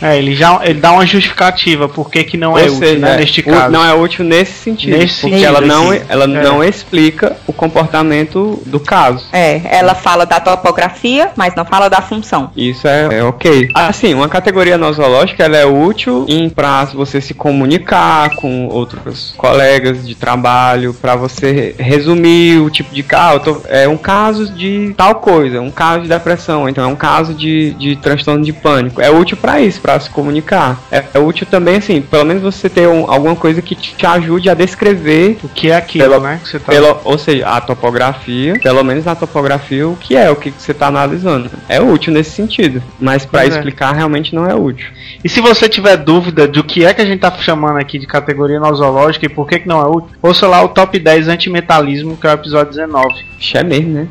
[0.03, 2.99] É, ele já ele dá uma justificativa por que, que não é Ou útil, seja,
[2.99, 3.71] né, é, neste caso.
[3.71, 4.97] não é útil nesse sentido.
[4.97, 6.27] Nesse porque sentido, ela não, ela É.
[6.27, 9.25] não explica o comportamento do caso.
[9.31, 12.51] É, ela fala da topografia, mas não fala da função.
[12.55, 13.69] Isso é, é ok.
[13.73, 20.07] Assim, uma categoria nosológica ela é útil em pra você se comunicar com outros colegas
[20.07, 23.61] de trabalho, pra você resumir o tipo de caso.
[23.67, 27.71] É um caso de tal coisa, um caso de depressão, então é um caso de,
[27.73, 29.01] de transtorno de pânico.
[29.01, 30.79] É útil útil para isso, para se comunicar.
[30.91, 34.05] É, é, útil também, assim, pelo menos você ter um, alguma coisa que te, te,
[34.05, 36.39] ajude a descrever o que é aquilo, pela, né?
[36.41, 36.71] Que você tá...
[36.71, 40.61] pela, ou seja, a topografia, pelo menos na topografia, o que é, o que, que
[40.61, 41.49] você está analisando.
[41.67, 43.47] É útil nesse sentido, mas para é.
[43.47, 44.89] explicar realmente não é útil.
[45.23, 48.07] E se você tiver dúvida do que é que a gente está chamando aqui de
[48.07, 52.17] categoria nosológica e por que, que não é útil, ouça lá o top 10 antimetalismo,
[52.17, 53.25] que é o episódio 19.
[53.39, 54.07] Ixi, é mesmo, né?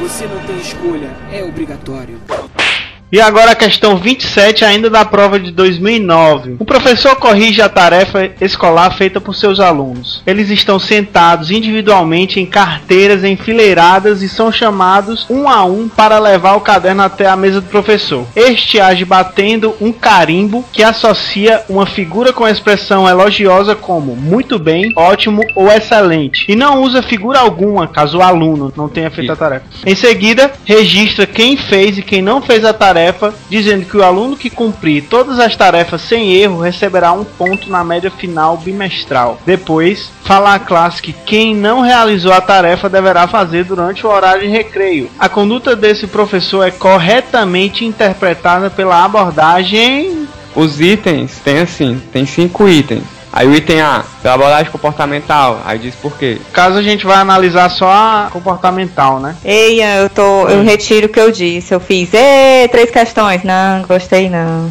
[0.00, 2.18] Você não tem escolha, é obrigatório.
[3.12, 6.56] E agora a questão 27, ainda da prova de 2009.
[6.58, 10.22] O professor corrige a tarefa escolar feita por seus alunos.
[10.26, 16.54] Eles estão sentados individualmente em carteiras enfileiradas e são chamados um a um para levar
[16.54, 18.26] o caderno até a mesa do professor.
[18.34, 24.58] Este age batendo um carimbo que associa uma figura com a expressão elogiosa como muito
[24.58, 26.46] bem, ótimo ou excelente.
[26.50, 29.66] E não usa figura alguma caso o aluno não tenha feito a tarefa.
[29.84, 34.02] Em seguida, registra quem fez e quem não fez a tarefa tarefa, dizendo que o
[34.02, 39.40] aluno que cumprir todas as tarefas sem erro receberá um ponto na média final bimestral.
[39.44, 44.42] Depois, fala a classe que quem não realizou a tarefa deverá fazer durante o horário
[44.42, 45.10] de recreio.
[45.18, 50.28] A conduta desse professor é corretamente interpretada pela abordagem.
[50.54, 53.21] Os itens tem assim, tem cinco itens.
[53.32, 56.38] Aí o item A, pela abordagem comportamental, aí diz por quê.
[56.52, 59.34] Caso a gente vai analisar só a comportamental, né?
[59.42, 60.48] Eia, eu tô.
[60.48, 61.72] Eu retiro o que eu disse.
[61.74, 62.12] Eu fiz.
[62.12, 63.42] Ê, três questões.
[63.42, 64.70] Não, gostei não.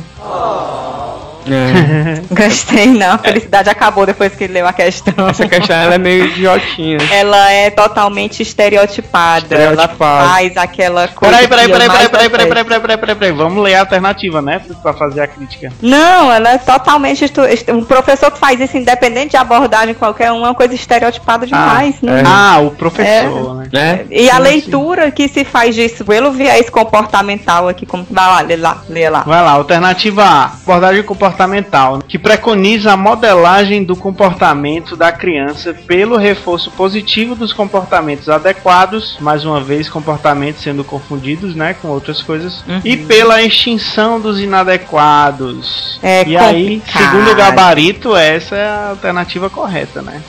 [1.48, 2.22] É.
[2.34, 3.72] Gostei não, a felicidade é.
[3.72, 5.28] acabou depois que ele leu a questão.
[5.28, 6.98] Essa questão ela é meio idiotinha.
[7.12, 9.56] Ela é totalmente estereotipada.
[9.56, 10.24] estereotipada.
[10.24, 11.36] Ela faz aquela coisa.
[11.36, 14.62] Peraí, peraí, peraí, peraí, peraí, peraí, peraí, peraí, peraí, peraí, Vamos ler a alternativa, né?
[14.82, 15.72] Pra fazer a crítica.
[15.82, 17.26] Não, ela é totalmente.
[17.70, 21.96] Um professor que faz isso, independente de abordagem qualquer um, é uma coisa estereotipada demais.
[22.02, 22.24] Ah, né?
[22.26, 24.06] ah o professor, né?
[24.10, 24.22] É.
[24.24, 25.12] E a leitura sim.
[25.12, 28.06] que se faz disso pelo viés comportamental aqui, como.
[28.10, 29.22] Vai lá, lê lá, lê lá.
[29.22, 30.46] Vai lá, alternativa A.
[30.46, 37.52] Abordagem comportamental comportamental, que preconiza a modelagem do comportamento da criança pelo reforço positivo dos
[37.52, 42.82] comportamentos adequados, mais uma vez comportamentos sendo confundidos, né, com outras coisas, uhum.
[42.84, 46.00] e pela extinção dos inadequados.
[46.04, 46.56] É e complicado.
[46.56, 50.22] aí, segundo o gabarito, essa é a alternativa correta, né?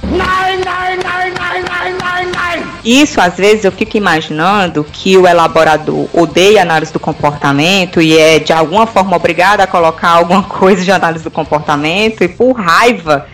[2.85, 8.39] Isso, às vezes, eu fico imaginando que o elaborador odeia análise do comportamento e é
[8.39, 13.27] de alguma forma obrigado a colocar alguma coisa de análise do comportamento e por raiva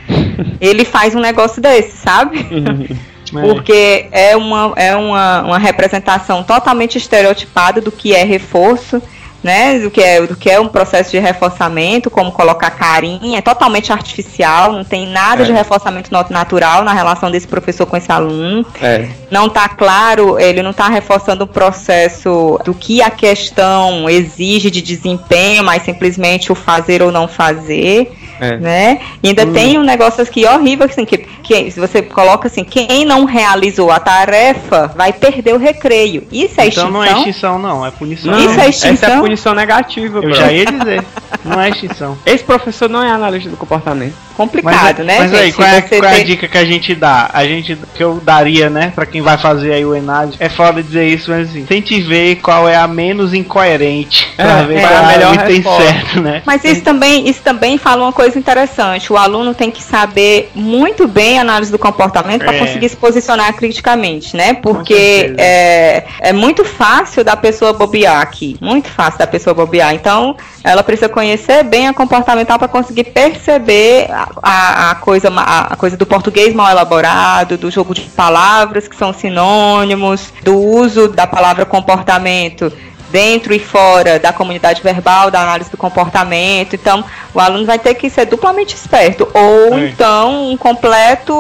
[0.61, 2.47] ele faz um negócio desse, sabe?
[3.37, 3.43] É.
[3.43, 9.03] Porque é, uma, é uma, uma representação totalmente estereotipada do que é reforço
[9.43, 13.43] né, do que é do que é um processo de reforçamento, como colocar carinha, é
[13.43, 15.47] totalmente artificial, não tem nada é.
[15.47, 18.67] de reforçamento natural na relação desse professor com esse aluno.
[18.81, 19.09] É.
[19.31, 24.83] Não está claro, ele não está reforçando o processo do que a questão exige de
[24.83, 28.18] desempenho, mas simplesmente o fazer ou não fazer.
[28.41, 28.57] É.
[28.57, 29.01] Né?
[29.23, 29.53] E ainda hum.
[29.53, 33.91] tem um negócio aqui horrível, assim, que, que se você coloca assim, quem não realizou
[33.91, 36.27] a tarefa vai perder o recreio.
[36.31, 36.91] Isso é então extinção?
[36.91, 38.33] não é extinção, não, é punição.
[38.33, 39.09] Não, Isso é extinção?
[39.09, 40.35] Essa é punição negativa, Eu bro.
[40.35, 41.05] já ia dizer.
[41.45, 42.19] Não é extinção.
[42.25, 44.28] Esse professor não é analista do comportamento.
[44.39, 45.19] Complicado, mas, né?
[45.19, 45.41] Mas gente?
[45.41, 47.29] aí, qual é, qual é a dica que a gente dá?
[47.33, 50.81] A gente que eu daria, né, pra quem vai fazer aí o Enad, é foda
[50.81, 54.29] dizer isso, mas assim, tente ver qual é a menos incoerente.
[54.39, 56.43] É, pra ver é, qual é a melhor item certo, né?
[56.47, 59.13] Mas isso também, isso também fala uma coisa interessante.
[59.13, 62.59] O aluno tem que saber muito bem a análise do comportamento para é.
[62.61, 64.55] conseguir se posicionar criticamente, né?
[64.55, 68.57] Porque é, é muito fácil da pessoa bobear aqui.
[68.61, 69.93] Muito fácil da pessoa bobear.
[69.95, 74.07] Então, ela precisa conhecer bem a comportamental para conseguir perceber
[74.43, 79.13] a, a, coisa, a coisa do português mal elaborado, do jogo de palavras que são
[79.13, 82.73] sinônimos, do uso da palavra comportamento
[83.11, 86.75] dentro e fora da comunidade verbal, da análise do comportamento.
[86.75, 89.29] Então, o aluno vai ter que ser duplamente esperto.
[89.33, 91.35] Ou então, um completo,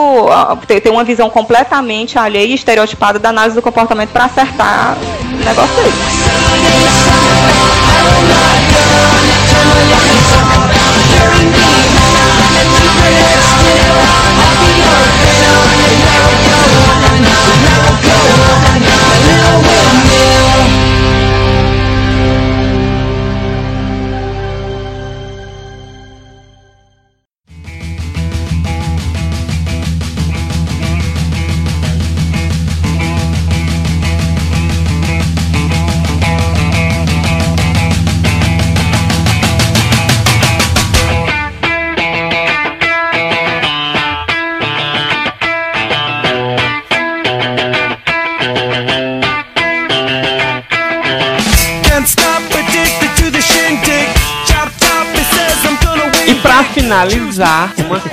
[0.66, 4.96] ter uma visão completamente alheia e estereotipada da análise do comportamento para acertar
[5.32, 5.92] o negócio dele.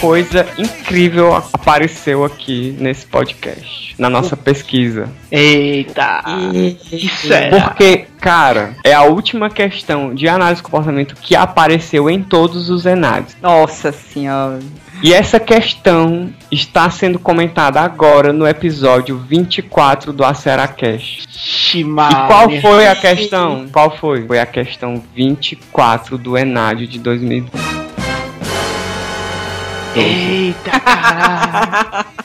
[0.06, 5.10] Coisa incrível apareceu aqui nesse podcast, na nossa pesquisa.
[5.32, 6.24] Eita!
[6.92, 7.50] Isso é.
[7.50, 12.86] Porque, cara, é a última questão de análise de comportamento que apareceu em todos os
[12.86, 13.36] ENADs.
[13.42, 14.60] Nossa senhora.
[15.02, 21.26] E essa questão está sendo comentada agora no episódio 24 do Aceracast.
[21.76, 23.68] E qual foi a questão?
[23.72, 24.28] Qual foi?
[24.28, 27.85] Foi a questão 24 do Enádio de 2012.
[29.96, 32.06] Eita, caralho.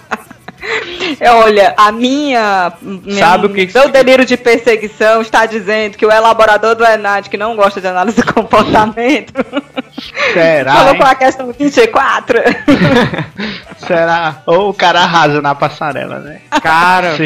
[1.18, 2.72] É, Olha, a minha.
[2.83, 6.74] minha Sabe o que que Meu se- delírio de perseguição está dizendo que o elaborador
[6.74, 9.33] do ENAD, que não gosta de análise de comportamento,
[10.35, 10.72] Será?
[10.72, 11.12] colocou hein?
[11.12, 12.38] a questão 24.
[13.87, 14.42] Será?
[14.46, 16.40] Ou o cara arrasa na passarela, né?
[16.62, 17.16] Cara,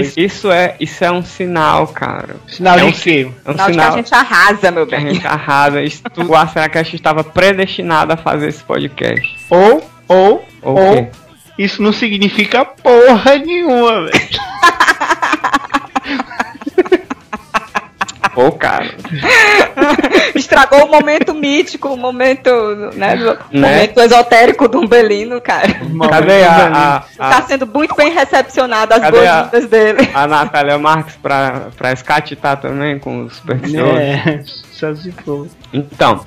[0.00, 2.36] isso, isso é, isso é um sinal, cara.
[2.46, 3.30] Sinal é de um, quê?
[3.44, 5.14] É um Sinal de que a sinal gente arrasa, meu que a bem.
[5.14, 5.82] gente arrasa.
[5.82, 9.34] Isso, tudo- o Aceracast estava predestinado a fazer esse podcast.
[9.50, 9.82] Ou,
[10.12, 11.10] ou, Ou ou,
[11.58, 14.12] isso não significa porra nenhuma, velho.
[18.34, 18.94] Pô, cara.
[20.34, 22.50] Estragou o momento mítico, o momento,
[22.94, 23.74] né, do- Né?
[23.74, 25.68] momento esotérico do Umbelino, cara.
[26.08, 30.08] Cadê a, a, Tá sendo muito bem recepcionado as boas-vindas dele.
[30.14, 33.98] a Natália Marques pra, pra escatitar também com os supersticiosos?
[33.98, 34.42] É,
[34.72, 35.46] só se for.
[35.70, 36.24] Então,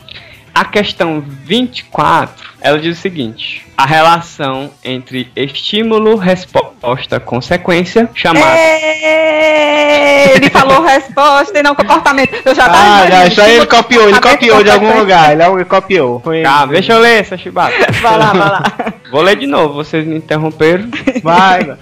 [0.56, 8.56] a questão 24, ela diz o seguinte: a relação entre estímulo, resposta, consequência, chamada.
[8.58, 12.42] É, ele falou resposta e não comportamento.
[12.46, 15.02] Eu já tava Ah, já, aí ele copiou, ele copiou de algum consequência.
[15.02, 16.22] lugar, ele ele copiou.
[16.22, 17.76] Foi Calma, deixa eu ler essa chibata.
[18.02, 18.64] Vai lá, vai lá.
[19.12, 20.90] Vou ler de novo, vocês me interromperam.
[21.22, 21.78] Vai, vai.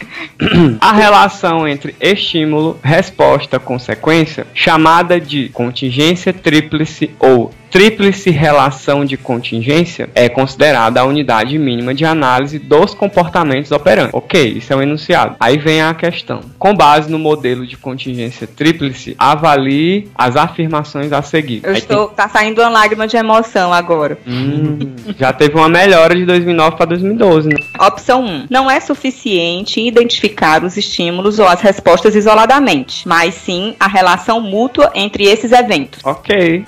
[0.81, 10.07] A relação entre estímulo, resposta, consequência, chamada de contingência tríplice ou tríplice relação de contingência,
[10.13, 14.13] é considerada a unidade mínima de análise dos comportamentos operantes.
[14.13, 15.35] Ok, isso é um enunciado.
[15.39, 16.41] Aí vem a questão.
[16.59, 21.61] Com base no modelo de contingência tríplice, avalie as afirmações a seguir.
[21.63, 22.09] Eu Aí estou.
[22.09, 24.17] Tá saindo uma lágrima de emoção agora.
[24.17, 24.77] tem- Hum,
[25.17, 27.55] já teve uma melhora de 2009 para 2012, né?
[27.79, 28.45] Opção 1.
[28.51, 34.91] Não é suficiente identificar os estímulos ou as respostas isoladamente, mas sim a relação mútua
[34.93, 36.01] entre esses eventos.
[36.03, 36.63] Ok.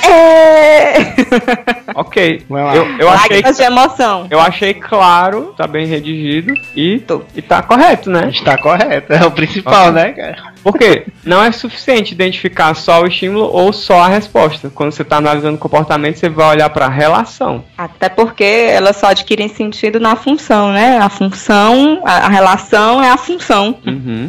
[1.94, 2.44] ok.
[2.48, 2.76] Vai lá.
[2.76, 4.26] Eu, eu achei de emoção.
[4.30, 7.02] Eu achei claro, tá bem redigido e,
[7.34, 8.28] e tá correto, né?
[8.30, 9.92] Está correto, é o principal, Ok.
[9.92, 10.49] né, cara?
[10.62, 14.70] Porque não é suficiente identificar só o estímulo ou só a resposta.
[14.70, 17.64] Quando você tá analisando o comportamento, você vai olhar para a relação.
[17.76, 20.98] Até porque elas só adquirem sentido na função, né?
[20.98, 23.78] A função, a, a relação é a função.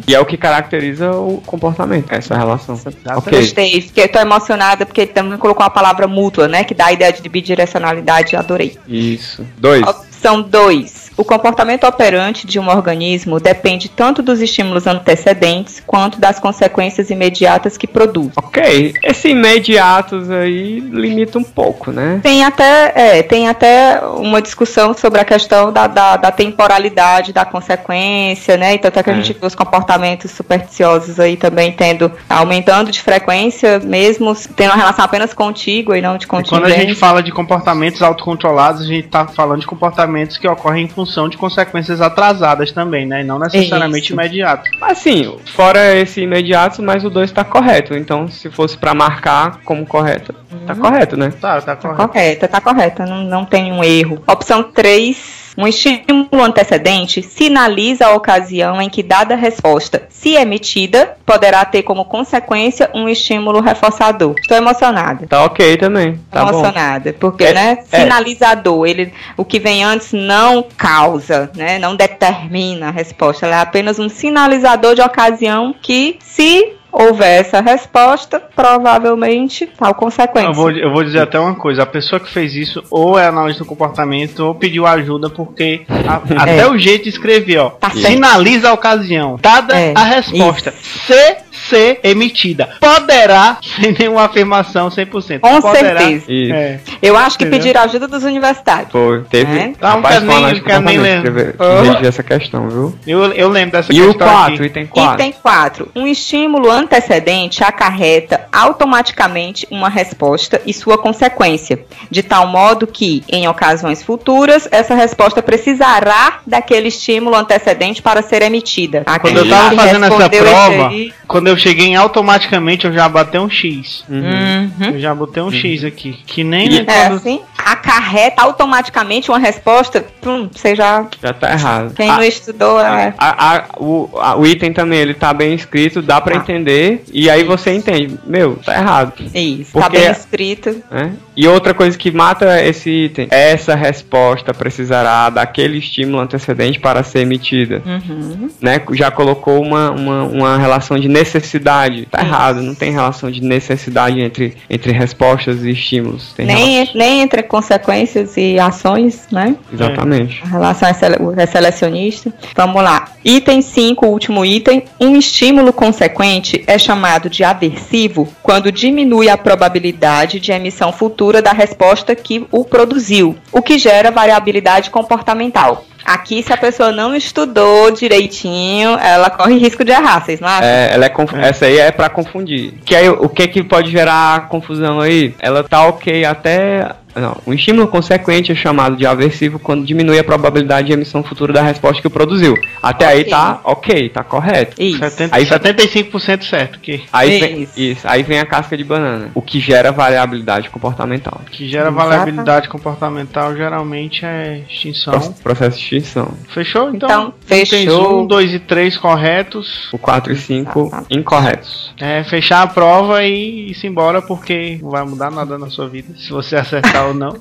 [0.07, 2.79] E é o que caracteriza o comportamento, essa relação.
[3.17, 3.39] Ok.
[3.39, 6.63] Gostei, fiquei tô emocionada porque ele também colocou a palavra mútua, né?
[6.63, 8.77] Que dá a ideia de bidirecionalidade, adorei.
[8.87, 9.45] Isso.
[9.57, 9.81] Dois.
[9.87, 11.10] Opção 2.
[11.17, 17.77] O comportamento operante de um organismo depende tanto dos estímulos antecedentes quanto das consequências imediatas
[17.77, 18.31] que produz.
[18.37, 18.93] Ok.
[19.03, 22.19] Esse imediatos aí limita um pouco, né?
[22.23, 27.45] Tem até, é, tem até uma discussão sobre a questão da, da, da temporalidade, da
[27.45, 28.75] consequência, né?
[28.75, 29.15] Então até que a É.
[29.21, 35.03] gente vê os comportamentos supersticiosos aí também tendo, aumentando de frequência, mesmo tendo uma relação
[35.05, 39.07] apenas contígua e não de E quando a gente fala de comportamentos autocontrolados, a gente
[39.07, 43.21] tá falando de comportamentos que ocorrem em função de consequências atrasadas também, né?
[43.21, 44.13] E não necessariamente Isso.
[44.13, 44.71] imediatas.
[44.81, 47.95] Assim, fora esse imediato, mas o 2 tá correto.
[47.95, 50.33] Então, se fosse pra marcar como correto,
[50.67, 51.31] tá correto, né?
[51.41, 52.07] Tá, tá Tá correto.
[52.09, 54.21] correta, tá correta, não, não tem um erro.
[54.27, 55.40] Opção 3.
[55.61, 62.03] Um estímulo antecedente sinaliza a ocasião em que dada resposta, se emitida, poderá ter como
[62.03, 64.33] consequência um estímulo reforçador.
[64.39, 65.27] Estou emocionada.
[65.27, 66.19] Tá ok também.
[66.31, 66.49] Tá bom.
[66.49, 67.99] emocionada, porque, É, né, é.
[67.99, 73.61] sinalizador, ele, o que vem antes não causa, né, não determina a resposta, ela é
[73.61, 80.49] apenas um sinalizador de ocasião que, se houver essa resposta, provavelmente tal consequência.
[80.49, 83.27] Eu vou, eu vou dizer até uma coisa: a pessoa que fez isso ou é
[83.27, 87.89] analista do comportamento ou pediu ajuda, porque a- até o jeito de escrever, ó, Tá
[87.91, 88.07] certo.
[88.07, 89.37] sinaliza a ocasião.
[89.41, 91.37] Dada É, a resposta, se
[91.71, 95.39] ser emitida, poderá, sem nenhuma afirmação 100%.
[95.39, 96.25] Com poderá, certeza.
[96.31, 96.53] Isso.
[96.53, 96.79] É.
[97.01, 97.59] Eu acho que Entendeu?
[97.59, 98.91] pedir ajuda dos universitários.
[98.91, 99.23] Foi.
[99.29, 99.57] Teve.
[99.57, 99.73] É?
[99.81, 101.81] Não, rapaz nem- quer nem Ah.
[101.81, 102.95] redigir essa questão, viu?
[103.07, 104.63] Eu, eu lembro dessa E o questão 4, aqui.
[104.65, 105.13] item 4.
[105.13, 105.91] Item 4.
[105.95, 113.47] Um estímulo antecedente acarreta automaticamente uma resposta e sua consequência, de tal modo que, em
[113.47, 119.03] ocasiões futuras, essa resposta precisará daquele estímulo antecedente para ser emitida.
[119.21, 122.93] Quando eu Aquele tava que fazendo essa prova, aí- quando eu cheguei em automaticamente eu
[122.93, 124.03] já botei um X.
[124.09, 124.93] Uhum.
[124.93, 126.19] Eu já botei um X aqui.
[126.25, 131.05] Que nem né, É quando- assim, acarreta automaticamente uma resposta, pum, você já.
[131.21, 131.93] Já tá errado.
[131.95, 133.13] Quem Ah, não estudou é.
[133.17, 136.37] a- a- o, a- o item também, ele tá bem escrito, dá pra Ah.
[136.39, 139.13] entender, e aí você entende, meu, tá errado.
[139.33, 140.83] Isso, tá Porque- bem escrito.
[140.91, 141.13] né?
[141.37, 147.19] E outra coisa que mata esse item, essa resposta precisará daquele estímulo antecedente para ser
[147.19, 147.81] emitida.
[147.85, 148.49] Uhum.
[148.59, 148.81] Né?
[148.93, 152.05] Já colocou uma, uma, uma relação de necessidade.
[152.09, 156.33] Tá errado, não tem relação de necessidade entre, entre respostas e estímulos.
[156.33, 159.55] Tem Nem, relação- nem entre consequências e ações, né?
[159.71, 160.41] Exatamente.
[160.43, 162.33] A relação é sele- é selecionista.
[162.55, 163.07] Vamos lá.
[163.23, 164.83] Item 5, último item.
[164.99, 171.51] Um estímulo consequente é chamado de aversivo quando diminui a probabilidade de emissão futura da
[171.51, 175.85] resposta que o produziu, o que gera variabilidade comportamental.
[176.05, 180.63] Aqui, se a pessoa não estudou direitinho, ela corre risco de errar, vocês não acham?
[180.67, 182.73] É, ela é conf- Essa aí é pra confundir.
[182.85, 185.35] Que aí, o que que pode gerar confusão aí?
[185.39, 186.89] Ela tá ok até.
[187.15, 191.51] Não, um estímulo consequente é chamado de aversivo quando diminui a probabilidade de emissão futura
[191.53, 192.55] da resposta que o produziu.
[192.81, 193.29] Até aí Ok.
[193.29, 194.81] tá ok, tá correto.
[194.81, 194.99] Isso.
[194.99, 196.79] 70, Aí- 75% certo.
[196.79, 197.79] Que, Aí vem, Isso.
[197.79, 201.41] isso, aí vem a casca de banana, o que gera variabilidade comportamental.
[201.51, 202.07] que gera Exata.
[202.07, 205.13] variabilidade comportamental geralmente é extinção.
[205.19, 206.33] Pro- Processo de extinção.
[206.49, 206.93] Fechou?
[206.93, 208.21] Então, Então, fechou.
[208.23, 209.89] 1, 2 e 3 corretos.
[209.91, 211.17] O 4 e 5 Exatamente.
[211.17, 211.93] incorretos.
[211.99, 216.13] É, fechar a prova e ir-se embora porque não vai mudar nada na sua vida.
[216.17, 217.35] Se você acertar ou não,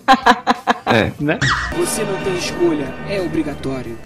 [0.87, 1.13] É.
[1.21, 1.39] né?
[1.77, 3.97] Você não tem escolha, é obrigatório.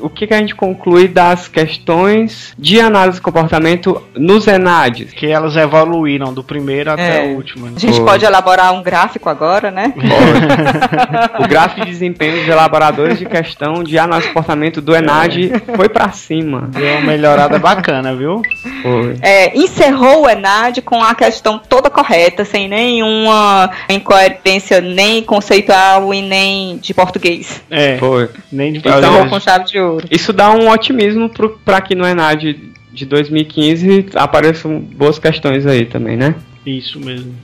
[0.00, 5.12] O que, que a gente conclui das questões de análise de comportamento nos ENADs?
[5.12, 7.28] Que elas evoluíram do primeiro até É.
[7.28, 7.66] o último.
[7.66, 7.72] né?
[7.76, 8.04] A gente Foi.
[8.04, 9.92] pode elaborar um gráfico agora, né?
[11.38, 15.88] O gráfico de desempenho dos elaboradores de questão de análise de comportamento do ENAD foi
[15.88, 16.68] pra cima.
[16.72, 18.42] Deu uma melhorada bacana, viu?
[18.82, 19.16] Foi.
[19.22, 26.22] É, encerrou o ENAD com a questão toda correta, sem nenhuma incoerência nem conceitual e
[26.22, 27.62] nem de português.
[27.70, 28.28] É, Foi.
[28.50, 30.06] nem de Então- Encerrou com chave de ouro.
[30.10, 35.84] Isso dá um otimismo pro, pra que no ENAD de 2015 apareçam boas questões aí
[35.84, 36.34] também, né?
[36.64, 37.34] Isso mesmo.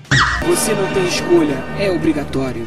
[0.46, 2.66] Você não tem escolha, é obrigatório.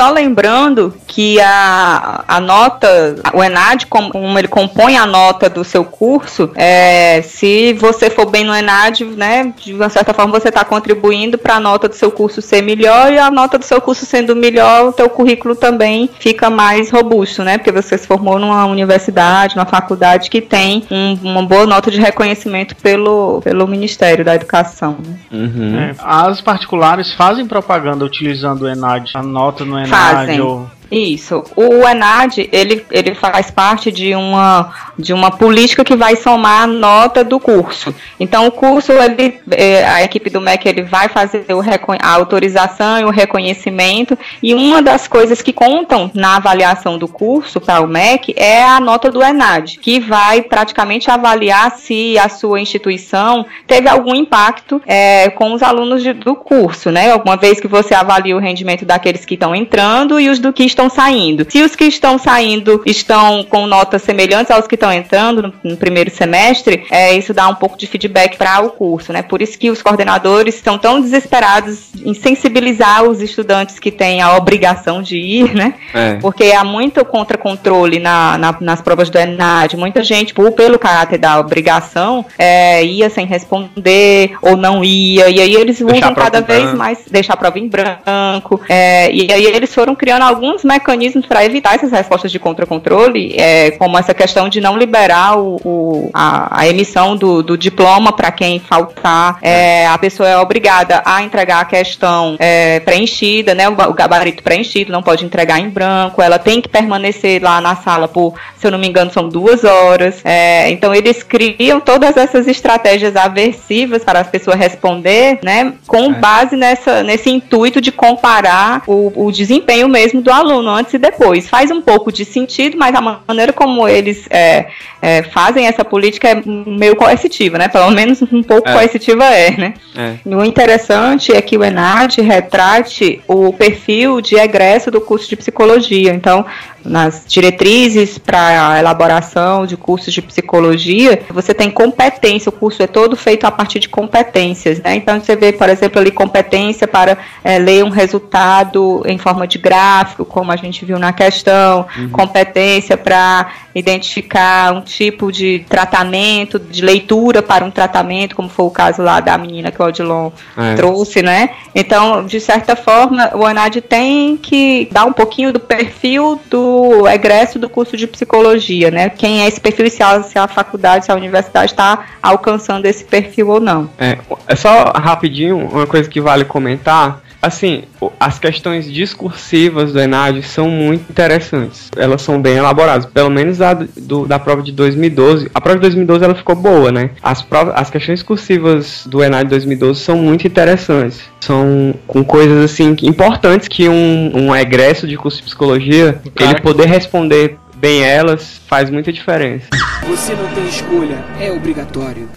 [0.00, 5.84] Só lembrando que a, a nota, o ENAD, como, ele compõe a nota do seu
[5.84, 10.64] curso, é, se você for bem no ENAD, né, de uma certa forma você está
[10.64, 14.06] contribuindo para a nota do seu curso ser melhor e a nota do seu curso
[14.06, 18.64] sendo melhor, o teu currículo também fica mais robusto, né, porque você se formou numa
[18.64, 24.34] universidade, numa faculdade que tem um- uma boa nota de reconhecimento pelo, pelo Ministério da
[24.34, 24.96] Educação.
[25.06, 25.18] né.
[25.30, 25.78] Uhum.
[25.78, 30.70] É, as particulares fazem propaganda utilizando o ENAD, a nota no ENAD Fazem.
[30.90, 31.44] Isso.
[31.54, 36.66] O ENAD, ele, ele faz parte de uma, de uma política que vai somar a
[36.66, 37.94] nota do curso.
[38.18, 41.60] Então, o curso, ele, eh, a equipe do MEC, ele vai fazer o
[42.00, 47.60] a autorização e o reconhecimento, e uma das coisas que contam na avaliação do curso
[47.60, 52.60] para o MEC é a nota do ENAD, que vai praticamente avaliar se a sua
[52.60, 57.12] instituição teve algum impacto eh, com os alunos de- do curso, né?
[57.12, 60.64] Alguma vez que você avalia o rendimento daqueles que estão entrando e os do que
[60.64, 61.44] estão saindo.
[61.48, 65.76] Se os que estão saindo estão com notas semelhantes aos que estão entrando no, no
[65.76, 69.22] primeiro semestre, é, isso dá um pouco de feedback para o curso, né?
[69.22, 74.36] Por isso que os coordenadores estão tão desesperados em sensibilizar os estudantes que têm a
[74.36, 75.74] obrigação de ir, né?
[75.92, 76.14] É.
[76.14, 79.76] Porque há muito contra-controle na, na- nas provas do ENAD.
[79.76, 85.28] Muita gente, por, pelo caráter da obrigação, é, ia sem responder ou não ia.
[85.28, 88.60] E aí eles Deixar a usam cada vez mais, deixar a prova em branco.
[88.68, 93.72] é, e aí eles foram criando alguns mecanismos para evitar essas respostas de contra-controle, é,
[93.72, 98.30] como essa questão de não liberar o, o- a, a emissão do, do diploma para
[98.30, 99.38] quem faltar.
[99.42, 104.42] É, a pessoa é obrigada a entregar a questão é, preenchida, né, o, o gabarito
[104.42, 106.22] preenchido, não pode entregar em branco.
[106.22, 109.64] Ela tem que permanecer lá na sala por, se eu não me engano, são duas
[109.64, 110.20] horas.
[110.24, 116.56] É, então eles criam todas essas estratégias aversivas para as pessoas responder, né, com base
[116.56, 121.48] nessa, nesse intuito de comparar o, o desempenho mesmo do aluno antes e depois.
[121.48, 124.66] Faz um pouco de sentido, mas a maneira como eles é,
[125.00, 127.68] é, fazem essa política é meio coercitiva, né?
[127.68, 128.72] Pelo menos um pouco É.
[128.72, 129.74] coercitiva é, né?
[129.96, 130.16] É.
[130.26, 136.12] O interessante é que o ENAD retrate o perfil de egresso do curso de psicologia.
[136.12, 136.44] Então,
[136.84, 143.16] nas diretrizes para elaboração de cursos de psicologia, você tem competência, o curso é todo
[143.16, 144.96] feito a partir de competências, né?
[144.96, 149.58] Então você vê, por exemplo, ali competência para é, ler um resultado em forma de
[149.58, 152.10] gráfico, como a gente viu na questão, uhum.
[152.10, 158.70] competência para identificar um tipo de tratamento, de leitura para um tratamento, como foi o
[158.70, 160.74] caso lá da menina que o Odilon é.
[160.74, 161.50] trouxe, né?
[161.74, 166.69] Então, de certa forma, o ANAD tem que dar um pouquinho do perfil do
[167.08, 169.08] egresso do curso de psicologia, né?
[169.08, 172.86] Quem é esse perfil e se a, se a faculdade, se a universidade está alcançando
[172.86, 173.90] esse perfil ou não.
[173.98, 177.84] É, é só rapidinho, uma coisa que vale comentar Assim,
[178.18, 181.90] as questões discursivas do Enad são muito interessantes.
[181.96, 183.06] Elas são bem elaboradas.
[183.06, 185.50] Pelo menos a do, da prova de 2012.
[185.54, 187.10] A prova de 2012 ela ficou boa, né?
[187.22, 191.20] As, provas, as questões discursivas do Enad 2012 são muito interessantes.
[191.40, 196.86] São com coisas assim importantes que um, um egresso de curso de psicologia ele poder
[196.86, 199.68] responder bem elas faz muita diferença.
[200.06, 202.28] Você não tem escolha, é obrigatório.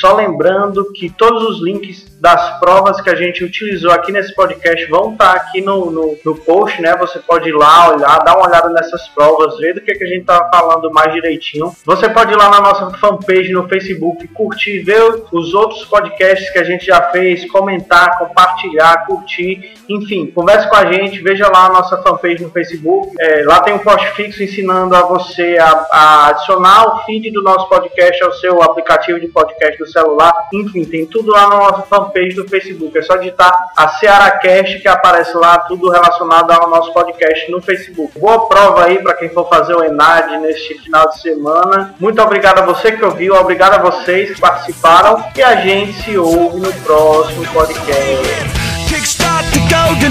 [0.00, 4.84] Só lembrando que todos os links das provas que a gente utilizou aqui nesse podcast
[4.86, 6.94] vão estar tá aqui no, no, no, post, né?
[6.96, 10.06] Você pode ir lá, olhar, dar uma olhada nessas provas, ver do que, que a
[10.06, 11.72] gente tá falando mais direitinho.
[11.84, 16.58] Você pode ir lá na nossa fanpage no Facebook, curtir, ver os outros podcasts que
[16.58, 21.72] a gente já fez, comentar, compartilhar, curtir, enfim, converse com a gente, veja lá a
[21.72, 23.14] nossa fanpage no Facebook.
[23.18, 27.42] É, lá tem um post fixo ensinando a você a, a adicionar o feed do
[27.42, 30.32] nosso podcast ao seu aplicativo de podcast do celular.
[30.52, 32.96] Enfim, tem tudo lá na nossa fanpage do Facebook.
[32.96, 38.18] É só digitar a Cearacast que aparece lá tudo relacionado ao nosso podcast no Facebook.
[38.18, 41.94] Boa prova aí para quem for fazer o Enad neste final de semana.
[42.00, 46.18] Muito obrigado a você que ouviu, obrigado a vocês que participaram e a gente se
[46.18, 48.66] ouve no próximo podcast.
[48.88, 49.46] Kickstart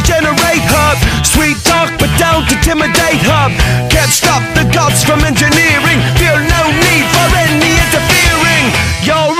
[0.06, 0.98] generate hub.
[1.26, 3.52] Sweet talk, but don't intimidate hub.
[3.90, 6.00] Can't stop the gods from engineering.
[6.16, 8.66] Feel no need for any interfering.
[9.02, 9.34] Your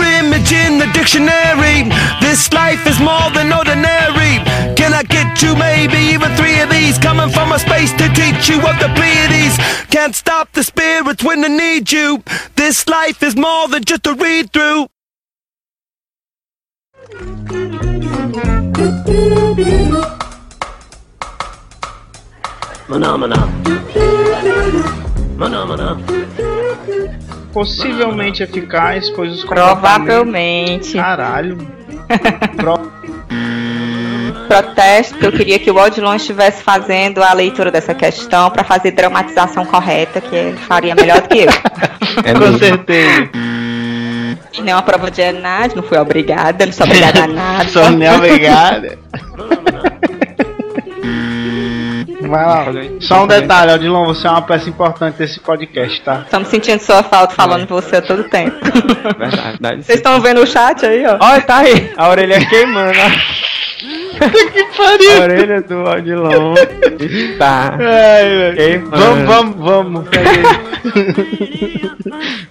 [0.46, 1.90] image in the dictionary.
[2.22, 4.44] This life is more than ordinary.
[4.76, 6.98] Can I get you maybe even three of these?
[6.98, 9.58] Coming from a space to teach you of the Pleiades.
[9.90, 12.24] Can't stop the spirits when they need you.
[12.56, 14.88] This life is more than just a read through.
[22.88, 23.50] Maná, maná.
[27.56, 30.98] Possivelmente eficaz, pois os Provavelmente.
[30.98, 31.58] Caralho.
[32.58, 32.76] Pro...
[34.46, 38.92] Protesto que eu queria que o Odilon estivesse fazendo a leitura dessa questão para fazer
[38.92, 41.50] dramatização correta, que ele faria melhor do que eu.
[42.26, 43.30] É Com certeza.
[44.62, 47.70] Nem uma prova de nada, não fui obrigada, não sou obrigada a nada.
[47.70, 49.00] sou nem obrigada.
[52.28, 52.66] Vai lá.
[53.00, 56.22] Só um detalhe, Odilon, você é uma peça importante desse podcast, tá?
[56.26, 57.66] Estamos sentindo sua falta falando é.
[57.66, 58.58] você todo tempo.
[59.18, 59.84] Verdade.
[59.84, 61.18] Vocês estão vendo o chat aí, ó?
[61.20, 61.94] Olha, tá aí.
[61.96, 62.94] A orelha queimando,
[64.16, 65.12] que pariu!
[65.12, 66.54] A orelha do Odilon
[67.00, 67.78] está.
[67.80, 70.06] Ai, vamos, vamos, vamos.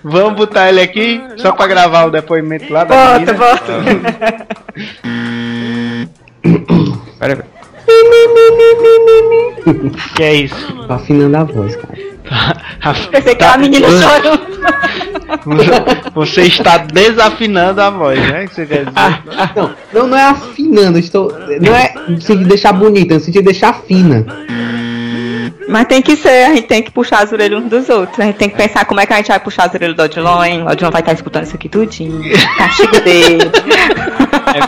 [0.03, 3.72] vamos botar ele aqui só pra gravar o depoimento lá da Bota, bota.
[7.18, 7.63] Peraí, peraí
[10.16, 10.87] que é isso?
[10.87, 11.95] Tá afinando a voz, cara.
[13.11, 13.55] Pensei que tá...
[13.55, 14.55] a menina chorando.
[16.14, 18.47] Você está desafinando a voz, né?
[18.47, 18.93] Que você quer dizer?
[19.55, 21.32] Não, não, não é afinando, estou.
[21.61, 24.24] Não é no sentido de deixar bonita, é no sentido de deixar fina.
[25.68, 28.18] Mas tem que ser, a gente tem que puxar as orelhas uns dos outros.
[28.20, 30.02] A gente tem que pensar como é que a gente vai puxar as orelhas do
[30.02, 30.62] Odilon, hein?
[30.62, 32.20] O Odilon vai estar escutando isso aqui tudinho.
[32.58, 33.50] Castigo dele.
[34.54, 34.60] É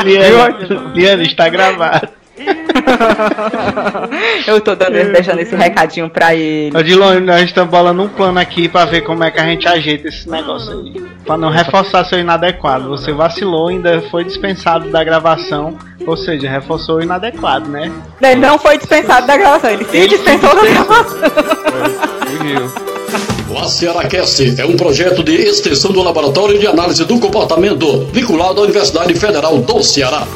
[0.04, 2.19] Liane, Liane, está gravado.
[4.46, 6.76] Eu tô dando, deixando esse recadinho pra ele.
[6.76, 10.08] Odilon, nós estamos bolando um plano aqui pra ver como é que a gente ajeita
[10.08, 11.02] esse negócio aí.
[11.24, 12.88] Pra não reforçar seu inadequado.
[12.88, 15.76] Você vacilou, ainda foi dispensado da gravação.
[16.06, 17.92] Ou seja, reforçou o inadequado, né?
[18.22, 21.20] Ele não foi dispensado da gravação, ele se ele dispensou da gravação.
[23.50, 28.64] O ACRACast é um projeto de extensão do Laboratório de Análise do Comportamento, vinculado à
[28.64, 30.26] Universidade Federal do Ceará.